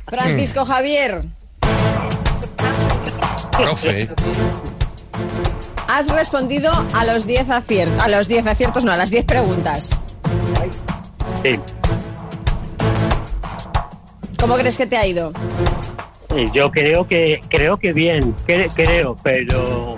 Francisco 0.08 0.66
Javier, 0.66 1.24
Profe. 3.52 4.10
has 5.88 6.10
respondido 6.12 6.72
a 6.94 7.06
los 7.06 7.26
10 7.26 7.50
aciertos. 7.50 8.02
A 8.02 8.08
los 8.10 8.28
10 8.28 8.46
aciertos, 8.48 8.84
no, 8.84 8.92
a 8.92 8.98
las 8.98 9.10
10 9.12 9.24
preguntas. 9.26 10.00
Sí. 11.44 11.60
¿Cómo 14.40 14.56
crees 14.56 14.78
que 14.78 14.86
te 14.86 14.98
ha 14.98 15.06
ido? 15.08 15.32
Yo 16.54 16.70
creo 16.72 17.08
que 17.08 17.40
creo 17.50 17.78
que 17.78 17.94
bien, 17.94 18.36
cre- 18.46 18.72
creo, 18.74 19.16
pero 19.24 19.96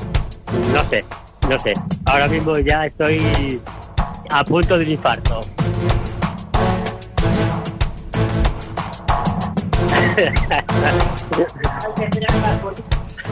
no 0.72 0.90
sé, 0.90 1.04
no 1.50 1.58
sé. 1.60 1.74
Ahora 2.06 2.28
mismo 2.28 2.58
ya 2.60 2.86
estoy 2.86 3.60
a 4.30 4.44
punto 4.44 4.78
de 4.78 4.84
un 4.86 4.92
infarto. 4.92 5.40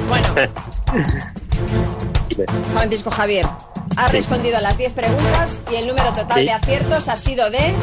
Bueno, 0.08 0.28
Francisco 2.74 3.12
Javier, 3.12 3.46
has 3.96 4.12
respondido 4.12 4.58
a 4.58 4.62
las 4.62 4.78
10 4.78 4.94
preguntas 4.94 5.62
y 5.72 5.76
el 5.76 5.88
número 5.88 6.12
total 6.14 6.40
Sí. 6.40 6.46
de 6.46 6.52
aciertos 6.52 7.08
ha 7.08 7.18
sido 7.18 7.50
de... 7.50 7.74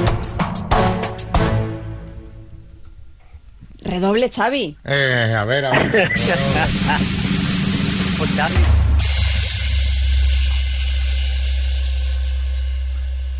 Redoble, 3.82 4.30
Xavi. 4.30 4.76
Eh, 4.84 5.34
a 5.36 5.44
ver, 5.44 5.64
a 5.64 5.70
ver. 5.70 6.12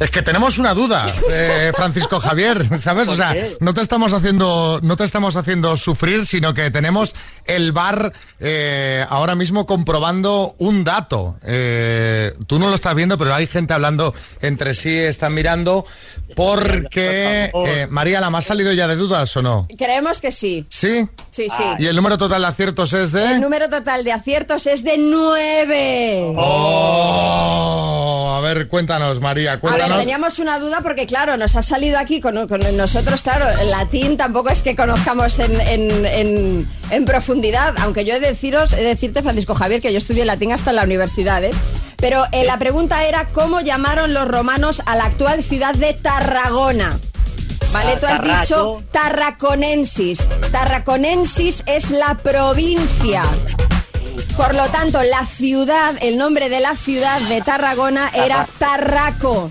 Es 0.01 0.11
que 0.11 0.23
tenemos 0.23 0.57
una 0.57 0.73
duda, 0.73 1.15
eh, 1.31 1.73
Francisco 1.77 2.21
Javier, 2.21 2.65
¿sabes? 2.79 3.07
O 3.07 3.11
¿Por 3.11 3.17
sea, 3.19 3.37
no 3.61 3.75
te 3.75 3.83
estamos 3.83 4.15
haciendo, 4.15 4.81
no 4.83 4.97
te 4.97 5.05
estamos 5.05 5.37
haciendo 5.37 5.77
sufrir, 5.77 6.25
sino 6.25 6.55
que 6.55 6.71
tenemos 6.71 7.15
el 7.45 7.73
bar 7.73 8.15
eh, 8.39 9.05
ahora 9.11 9.35
mismo 9.35 9.67
comprobando 9.67 10.55
un 10.57 10.85
dato. 10.85 11.37
Eh, 11.45 12.33
tú 12.47 12.59
no 12.59 12.71
lo 12.71 12.77
estás 12.77 12.95
viendo, 12.95 13.19
pero 13.19 13.35
hay 13.35 13.47
gente 13.47 13.75
hablando 13.75 14.15
entre 14.41 14.73
sí, 14.73 14.97
están 14.97 15.35
mirando, 15.35 15.85
porque 16.35 17.51
eh, 17.67 17.87
María, 17.91 18.23
¿la 18.23 18.31
más 18.31 18.47
salido 18.47 18.73
ya 18.73 18.89
de 18.89 18.97
dudas 18.97 19.37
o 19.37 19.43
no? 19.43 19.69
Creemos 19.77 20.23
que 20.23 20.33
sí. 20.33 20.65
Sí. 20.71 21.07
Sí, 21.31 21.49
sí. 21.51 21.65
Y 21.79 21.87
el 21.87 21.97
número 21.97 22.17
total 22.17 22.41
de 22.41 22.49
aciertos 22.49 22.95
es 22.95 23.13
de. 23.13 23.35
El 23.35 23.41
número 23.41 23.69
total 23.69 24.03
de 24.03 24.13
aciertos 24.13 24.67
es 24.67 24.83
de 24.83 24.97
9. 24.97 26.35
Oh, 26.39 28.35
a 28.37 28.41
ver, 28.41 28.67
cuéntanos, 28.67 29.21
María, 29.21 29.53
A 29.53 29.59
teníamos 29.99 30.39
una 30.39 30.59
duda 30.59 30.81
porque, 30.83 31.07
claro, 31.07 31.37
nos 31.37 31.57
ha 31.57 31.63
salido 31.63 31.99
aquí 31.99 32.21
con, 32.21 32.47
con 32.49 32.61
nosotros, 32.77 33.23
claro, 33.23 33.47
el 33.61 33.71
latín 33.71 34.17
tampoco 34.17 34.51
es 34.51 34.63
que 34.63 34.77
conozcamos 34.77 35.39
en, 35.39 35.61
en- 35.61 36.07
en- 36.07 36.71
en 36.91 37.05
profundidad, 37.05 37.75
aunque 37.81 38.05
yo 38.05 38.15
he 38.15 38.21
de 38.21 38.29
deciros, 38.29 38.73
he 38.73 38.77
de 38.77 38.85
decirte, 38.85 39.23
Francisco 39.23 39.55
Javier, 39.55 39.81
que 39.81 39.93
yo 39.93 39.99
estudié 39.99 40.25
latín 40.25 40.53
hasta 40.53 40.71
en 40.71 40.77
la 40.77 40.85
universidad, 40.85 41.43
¿eh? 41.45 41.51
Pero 41.97 42.25
eh, 42.33 42.45
la 42.47 42.59
pregunta 42.59 43.05
era 43.05 43.27
cómo 43.29 43.61
llamaron 43.61 44.15
los 44.15 44.27
romanos 44.27 44.83
a 44.87 44.97
la 44.97 45.05
actual 45.05 45.43
ciudad 45.43 45.75
de 45.75 45.93
Tarragona. 45.93 46.99
¿Vale? 47.73 47.93
Ah, 47.93 47.99
Tú 48.01 48.07
has 48.07 48.23
dicho 48.43 48.83
Tarraconensis. 48.91 50.29
Tarraconensis 50.51 51.63
es 51.67 51.91
la 51.91 52.15
provincia. 52.17 53.23
Por 54.37 54.55
lo 54.55 54.67
tanto, 54.71 55.01
la 55.03 55.25
ciudad, 55.27 55.95
el 56.03 56.17
nombre 56.17 56.49
de 56.49 56.61
la 56.61 56.75
ciudad 56.75 57.21
de 57.23 57.43
Tarragona 57.43 58.11
era 58.15 58.49
Tarraco. 58.59 59.51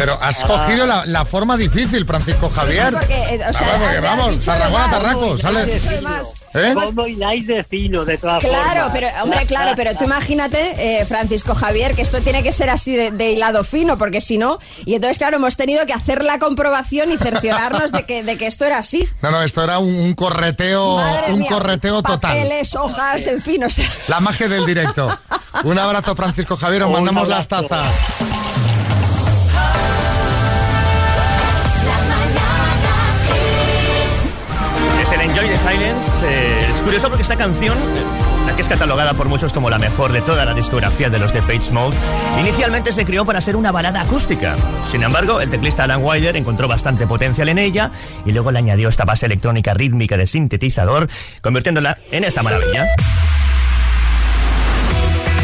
Pero 0.00 0.18
has 0.18 0.42
cogido 0.42 0.86
la, 0.86 1.04
la 1.04 1.26
forma 1.26 1.58
difícil, 1.58 2.06
Francisco 2.06 2.48
Javier. 2.48 2.90
porque, 2.94 3.12
eh, 3.34 3.40
o 3.50 3.52
sea, 3.52 4.00
vamos, 4.00 4.18
vamos, 4.18 4.44
Tarragona. 4.46 4.90
Tarraco, 4.90 5.36
sale. 5.36 5.80
¿Eh? 6.54 6.72
¿Cómo 6.74 7.06
hiláis 7.06 7.46
de 7.46 7.62
fino, 7.64 8.06
de 8.06 8.16
todas 8.16 8.42
Claro, 8.42 8.84
formas? 8.84 8.90
pero 8.94 9.08
hombre, 9.22 9.44
claro, 9.46 9.72
pero 9.76 9.94
tú 9.96 10.04
imagínate, 10.04 11.00
eh, 11.00 11.04
Francisco 11.04 11.54
Javier, 11.54 11.94
que 11.94 12.00
esto 12.00 12.22
tiene 12.22 12.42
que 12.42 12.50
ser 12.50 12.70
así 12.70 12.96
de, 12.96 13.10
de 13.10 13.32
hilado 13.32 13.62
fino, 13.62 13.98
porque 13.98 14.22
si 14.22 14.38
no, 14.38 14.58
y 14.86 14.94
entonces 14.94 15.18
claro, 15.18 15.36
hemos 15.36 15.56
tenido 15.56 15.84
que 15.84 15.92
hacer 15.92 16.24
la 16.24 16.38
comprobación 16.38 17.12
y 17.12 17.18
cerciorarnos 17.18 17.92
de 17.92 18.04
que, 18.06 18.24
de 18.24 18.38
que 18.38 18.46
esto 18.46 18.64
era 18.64 18.78
así. 18.78 19.06
No, 19.20 19.30
no, 19.30 19.42
esto 19.42 19.62
era 19.62 19.78
un, 19.80 19.94
un 19.94 20.14
correteo, 20.14 20.96
Madre 20.96 21.34
un 21.34 21.40
mía, 21.40 21.50
correteo 21.50 22.02
total. 22.02 22.32
Papeles, 22.38 22.74
hojas, 22.74 23.26
en 23.26 23.42
fin, 23.42 23.62
o 23.64 23.68
sea. 23.70 23.86
La 24.08 24.18
magia 24.20 24.48
del 24.48 24.64
directo. 24.64 25.08
Un 25.64 25.78
abrazo, 25.78 26.16
Francisco 26.16 26.56
Javier, 26.56 26.84
os 26.84 26.90
mandamos 26.90 27.28
las 27.28 27.46
tazas. 27.46 27.84
Silence. 35.62 36.26
eh, 36.26 36.66
es 36.72 36.80
curioso 36.80 37.08
porque 37.08 37.22
esta 37.22 37.36
canción, 37.36 37.76
la 38.46 38.54
que 38.54 38.62
es 38.62 38.68
catalogada 38.68 39.14
por 39.14 39.28
muchos 39.28 39.52
como 39.52 39.68
la 39.68 39.78
mejor 39.78 40.12
de 40.12 40.22
toda 40.22 40.44
la 40.44 40.54
discografía 40.54 41.10
de 41.10 41.18
los 41.18 41.32
The 41.32 41.42
Page 41.42 41.70
Mode, 41.70 41.96
inicialmente 42.40 42.92
se 42.92 43.04
creó 43.04 43.24
para 43.24 43.40
ser 43.40 43.56
una 43.56 43.70
balada 43.70 44.00
acústica. 44.00 44.56
Sin 44.90 45.02
embargo, 45.02 45.40
el 45.40 45.50
teclista 45.50 45.84
Alan 45.84 46.02
Wilder 46.02 46.36
encontró 46.36 46.66
bastante 46.66 47.06
potencial 47.06 47.48
en 47.48 47.58
ella 47.58 47.90
y 48.24 48.32
luego 48.32 48.50
le 48.50 48.58
añadió 48.58 48.88
esta 48.88 49.04
base 49.04 49.26
electrónica 49.26 49.74
rítmica 49.74 50.16
de 50.16 50.26
sintetizador, 50.26 51.08
convirtiéndola 51.42 51.98
en 52.10 52.24
esta 52.24 52.42
maravilla. 52.42 52.86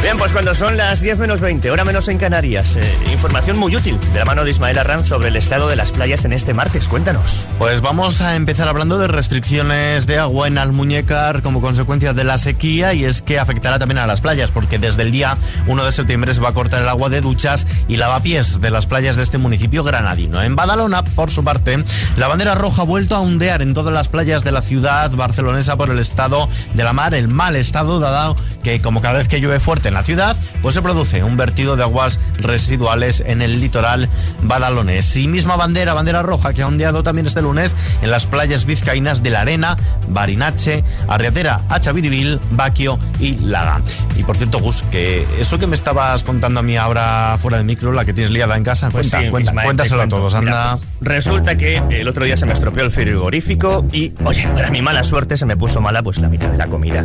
Bien, 0.07 0.19
pues 0.19 0.33
cuando 0.33 0.55
son 0.55 0.77
las 0.77 1.01
10 1.01 1.19
menos 1.19 1.41
20, 1.41 1.69
hora 1.69 1.85
menos 1.85 2.07
en 2.07 2.17
Canarias, 2.17 2.77
eh, 2.77 2.99
información 3.11 3.59
muy 3.59 3.75
útil 3.75 3.99
de 4.13 4.21
la 4.21 4.25
mano 4.25 4.45
de 4.45 4.53
Ismael 4.53 4.79
Arranz 4.79 5.09
sobre 5.09 5.31
el 5.31 5.35
estado 5.35 5.67
de 5.67 5.75
las 5.75 5.91
playas 5.91 6.25
en 6.25 6.33
este 6.33 6.55
martes. 6.55 6.87
Cuéntanos. 6.87 7.49
Pues 7.59 7.81
vamos 7.81 8.21
a 8.21 8.37
empezar 8.37 8.69
hablando 8.69 8.99
de 8.99 9.09
restricciones 9.09 10.07
de 10.07 10.19
agua 10.19 10.47
en 10.47 10.59
Almuñécar 10.59 11.43
como 11.43 11.61
consecuencia 11.61 12.13
de 12.13 12.23
la 12.23 12.39
sequía 12.39 12.95
y 12.95 13.05
es 13.05 13.21
que 13.21 13.41
afectará 13.41 13.81
también 13.81 13.99
a 13.99 14.07
las 14.07 14.21
playas 14.21 14.53
porque 14.53 14.79
desde 14.79 15.03
el 15.03 15.11
día 15.11 15.37
1 15.67 15.85
de 15.85 15.91
septiembre 15.91 16.33
se 16.35 16.41
va 16.41 16.51
a 16.51 16.55
cortar 16.55 16.83
el 16.83 16.89
agua 16.89 17.09
de 17.09 17.21
duchas 17.21 17.67
y 17.89 17.97
lavapiés 17.97 18.61
de 18.61 18.71
las 18.71 18.87
playas 18.87 19.17
de 19.17 19.25
este 19.25 19.39
municipio 19.39 19.83
granadino. 19.83 20.41
En 20.41 20.55
Badalona, 20.55 21.03
por 21.03 21.33
su 21.33 21.43
parte, 21.43 21.85
la 22.17 22.29
bandera 22.29 22.55
roja 22.55 22.83
ha 22.83 22.85
vuelto 22.85 23.17
a 23.17 23.21
ondear 23.23 23.61
en 23.61 23.75
todas 23.75 23.93
las 23.93 24.09
playas 24.09 24.45
de 24.45 24.53
la 24.53 24.63
ciudad 24.63 25.11
barcelonesa 25.11 25.75
por 25.75 25.91
el 25.91 25.99
estado 25.99 26.49
de 26.75 26.85
la 26.85 26.93
mar, 26.93 27.13
el 27.13 27.27
mal 27.27 27.57
estado 27.57 27.99
dado 27.99 28.37
que 28.67 28.81
como 28.81 29.01
cada 29.01 29.19
vez 29.19 29.29
que 29.29 29.41
llueve 29.41 29.61
fuerte 29.61 29.87
en 29.87 29.95
la 29.95 30.03
ciudad, 30.03 30.37
pues 30.61 30.75
se 30.75 30.83
produce 30.83 31.23
un 31.23 31.37
vertido 31.37 31.77
de 31.77 31.85
aguas 31.85 32.19
residuales 32.41 33.23
en 33.25 33.41
el 33.41 33.61
litoral 33.61 34.09
badalonés. 34.43 35.17
Y 35.17 35.29
misma 35.29 35.55
bandera, 35.55 35.95
bandera 35.95 36.25
roja, 36.25 36.53
que 36.53 36.63
ha 36.63 36.67
ondeado 36.67 37.05
también 37.05 37.29
este 37.29 37.43
lunes 37.43 37.77
en 38.03 38.11
las 38.11 38.27
playas 38.27 38.65
vizcaínas 38.65 39.23
de 39.23 39.31
La 39.31 39.43
Arena, 39.43 39.77
Barinache, 40.09 40.83
Arriatera, 41.07 41.61
Achaviribil, 41.69 42.41
Baquio 42.51 42.99
y 43.21 43.39
Laga. 43.39 43.83
Y 44.17 44.25
por 44.25 44.37
cierto, 44.37 44.59
Gus, 44.59 44.83
que 44.91 45.25
eso 45.39 45.61
que 45.61 45.69
me 45.69 45.77
estabas 45.77 46.25
contando 46.25 46.59
a 46.59 46.63
mí 46.65 46.77
ahora 46.77 47.37
fuera 47.41 47.59
de 47.59 47.63
micro, 47.65 47.93
la 47.93 48.05
que 48.05 48.15
tienes 48.15 48.33
liada 48.33 48.57
en 48.57 48.65
casa, 48.65 48.89
Pues 48.91 49.11
cuenta, 49.11 49.27
sí, 49.27 49.31
cuenta, 49.31 49.53
te 49.53 49.63
cuéntaselo 49.63 50.03
a 50.03 50.09
todos, 50.09 50.35
Mira, 50.41 50.73
anda. 50.73 50.85
pues, 50.99 51.09
resulta 51.09 51.57
que 51.57 51.77
el 51.91 52.09
otro 52.09 52.25
día 52.25 52.37
se 52.37 52.47
me 52.47 52.53
estropeó 52.53 52.83
el 52.83 52.91
frigorífico 52.91 53.87
y, 53.93 54.13
oye, 54.25 54.49
para 54.49 54.71
mi 54.71 54.83
mala 54.83 55.05
suerte 55.05 55.37
se 55.37 55.47
me 55.47 55.57
puso 55.57 55.81
mala 55.81 56.03
pues 56.03 56.19
la 56.19 56.29
mitad 56.29 56.49
de 56.49 56.59
la 56.59 56.67
comida. 56.67 57.05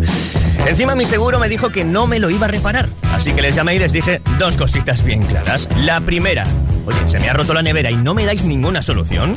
Encima 0.68 0.96
mi 0.96 1.06
seguro 1.06 1.38
me 1.38 1.50
dijo 1.52 1.70
que 1.70 1.84
no 1.84 2.08
me 2.08 2.20
lo 2.20 2.30
iba 2.30 2.46
a 2.46 2.50
reparar, 2.50 2.88
así 3.14 3.34
que 3.34 3.42
les 3.42 3.58
llamé 3.58 3.76
y 3.76 3.80
les 3.80 3.92
dije 3.92 4.22
dos 4.40 4.56
cositas 4.56 5.04
bien 5.04 5.22
claras. 5.22 5.68
La 5.80 6.00
primera, 6.00 6.46
oye, 6.86 6.98
se 7.08 7.20
me 7.20 7.30
ha 7.30 7.34
roto 7.34 7.54
la 7.54 7.62
nevera 7.62 7.92
y 7.92 7.98
no 7.98 8.14
me 8.14 8.26
dais 8.26 8.46
ninguna 8.46 8.82
solución. 8.82 9.36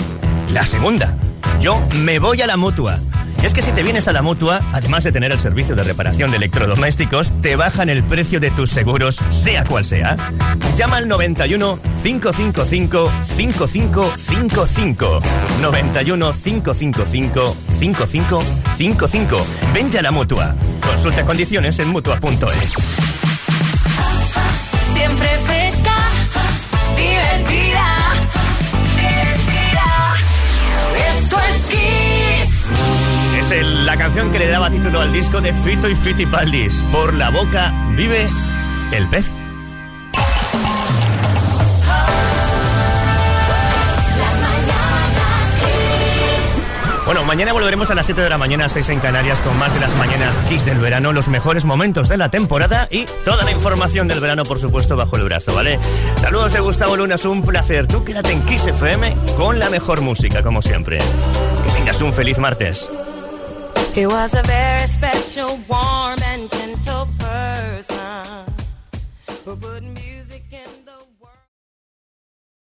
La 0.53 0.65
segunda, 0.65 1.17
yo 1.61 1.85
me 2.05 2.21
voy 2.21 2.41
a 2.41 2.47
la 2.47 2.57
mutua. 2.57 3.01
Es 3.43 3.53
que 3.53 3.63
si 3.63 3.73
te 3.73 3.83
vienes 3.83 4.07
a 4.07 4.13
la 4.13 4.23
mutua, 4.23 4.63
además 4.73 5.03
de 5.03 5.11
tener 5.11 5.33
el 5.33 5.41
servicio 5.41 5.75
de 5.75 5.83
reparación 5.83 6.31
de 6.31 6.37
electrodomésticos, 6.37 7.33
te 7.43 7.57
bajan 7.57 7.89
el 7.89 8.05
precio 8.05 8.39
de 8.39 8.53
tus 8.53 8.71
seguros, 8.71 9.19
sea 9.29 9.65
cual 9.65 9.85
sea. 9.85 10.15
Llama 10.77 10.99
al 10.99 11.09
91 11.09 11.81
555 12.01 13.11
5555. 13.37 15.21
91 15.61 16.33
555 16.33 17.57
5555. 17.81 19.47
Vente 19.75 19.99
a 19.99 20.03
la 20.03 20.13
mutua. 20.13 20.55
Consulta 20.95 21.25
condiciones 21.27 21.77
en 21.81 21.89
mutua.es. 21.89 22.73
Siempre 24.95 25.29
fresca, 25.45 25.97
divertida, 26.97 27.97
divertida. 28.97 30.15
Esto 31.19 31.37
es 31.49 31.67
Kiss. 31.67 33.41
Es 33.41 33.51
el- 33.51 33.85
la 33.87 33.97
canción 33.97 34.31
que 34.31 34.39
le 34.39 34.47
daba 34.47 34.71
título 34.71 35.01
al 35.01 35.13
disco 35.13 35.41
de 35.41 35.53
Fito 35.53 35.89
y 35.89 35.97
Fitipaldis. 35.97 36.77
Por 36.93 37.15
la 37.15 37.31
boca 37.31 37.73
vive 37.97 38.27
el 38.93 39.09
pez. 39.09 39.27
Bueno, 47.05 47.23
mañana 47.25 47.53
volveremos 47.53 47.91
a 47.91 47.95
las 47.95 48.07
7 48.07 48.23
de 48.23 48.31
la 48.31 48.39
mañana, 48.39 48.67
6 48.67 48.89
en 48.89 49.01
Canarias, 49.01 49.39
con 49.41 49.59
más 49.59 49.75
de 49.75 49.81
las 49.81 49.95
mañanas 49.97 50.41
Kiss 50.49 50.65
del 50.65 50.79
verano, 50.79 51.13
los 51.13 51.29
mejores 51.29 51.67
momentos 51.67 52.09
de 52.09 52.17
la 52.17 52.31
temporada 52.31 52.89
y 52.91 53.05
toda 53.27 53.45
la 53.45 53.53
información 53.53 54.09
del 54.09 54.21
verano, 54.21 54.45
por 54.45 54.59
supuesto, 54.59 54.97
bajo 54.97 55.17
el 55.17 55.25
brazo, 55.25 55.55
¿vale? 55.55 55.79
Saludos 56.17 56.55
de 56.55 56.61
Gustavo 56.61 56.97
Luna, 56.97 57.17
es 57.17 57.25
un 57.27 57.43
placer. 57.43 57.87
Tú 57.87 58.05
quédate 58.05 58.33
en 58.33 58.41
Kiss 58.47 58.69
FM 58.69 59.15
con 59.37 59.59
la 59.59 59.69
mejor 59.69 60.01
música, 60.01 60.43
como 60.43 60.63
siempre. 60.63 60.99
Que 61.67 61.73
tengas 61.73 62.01
un 62.01 62.15
feliz 62.15 62.39
martes. 62.39 62.91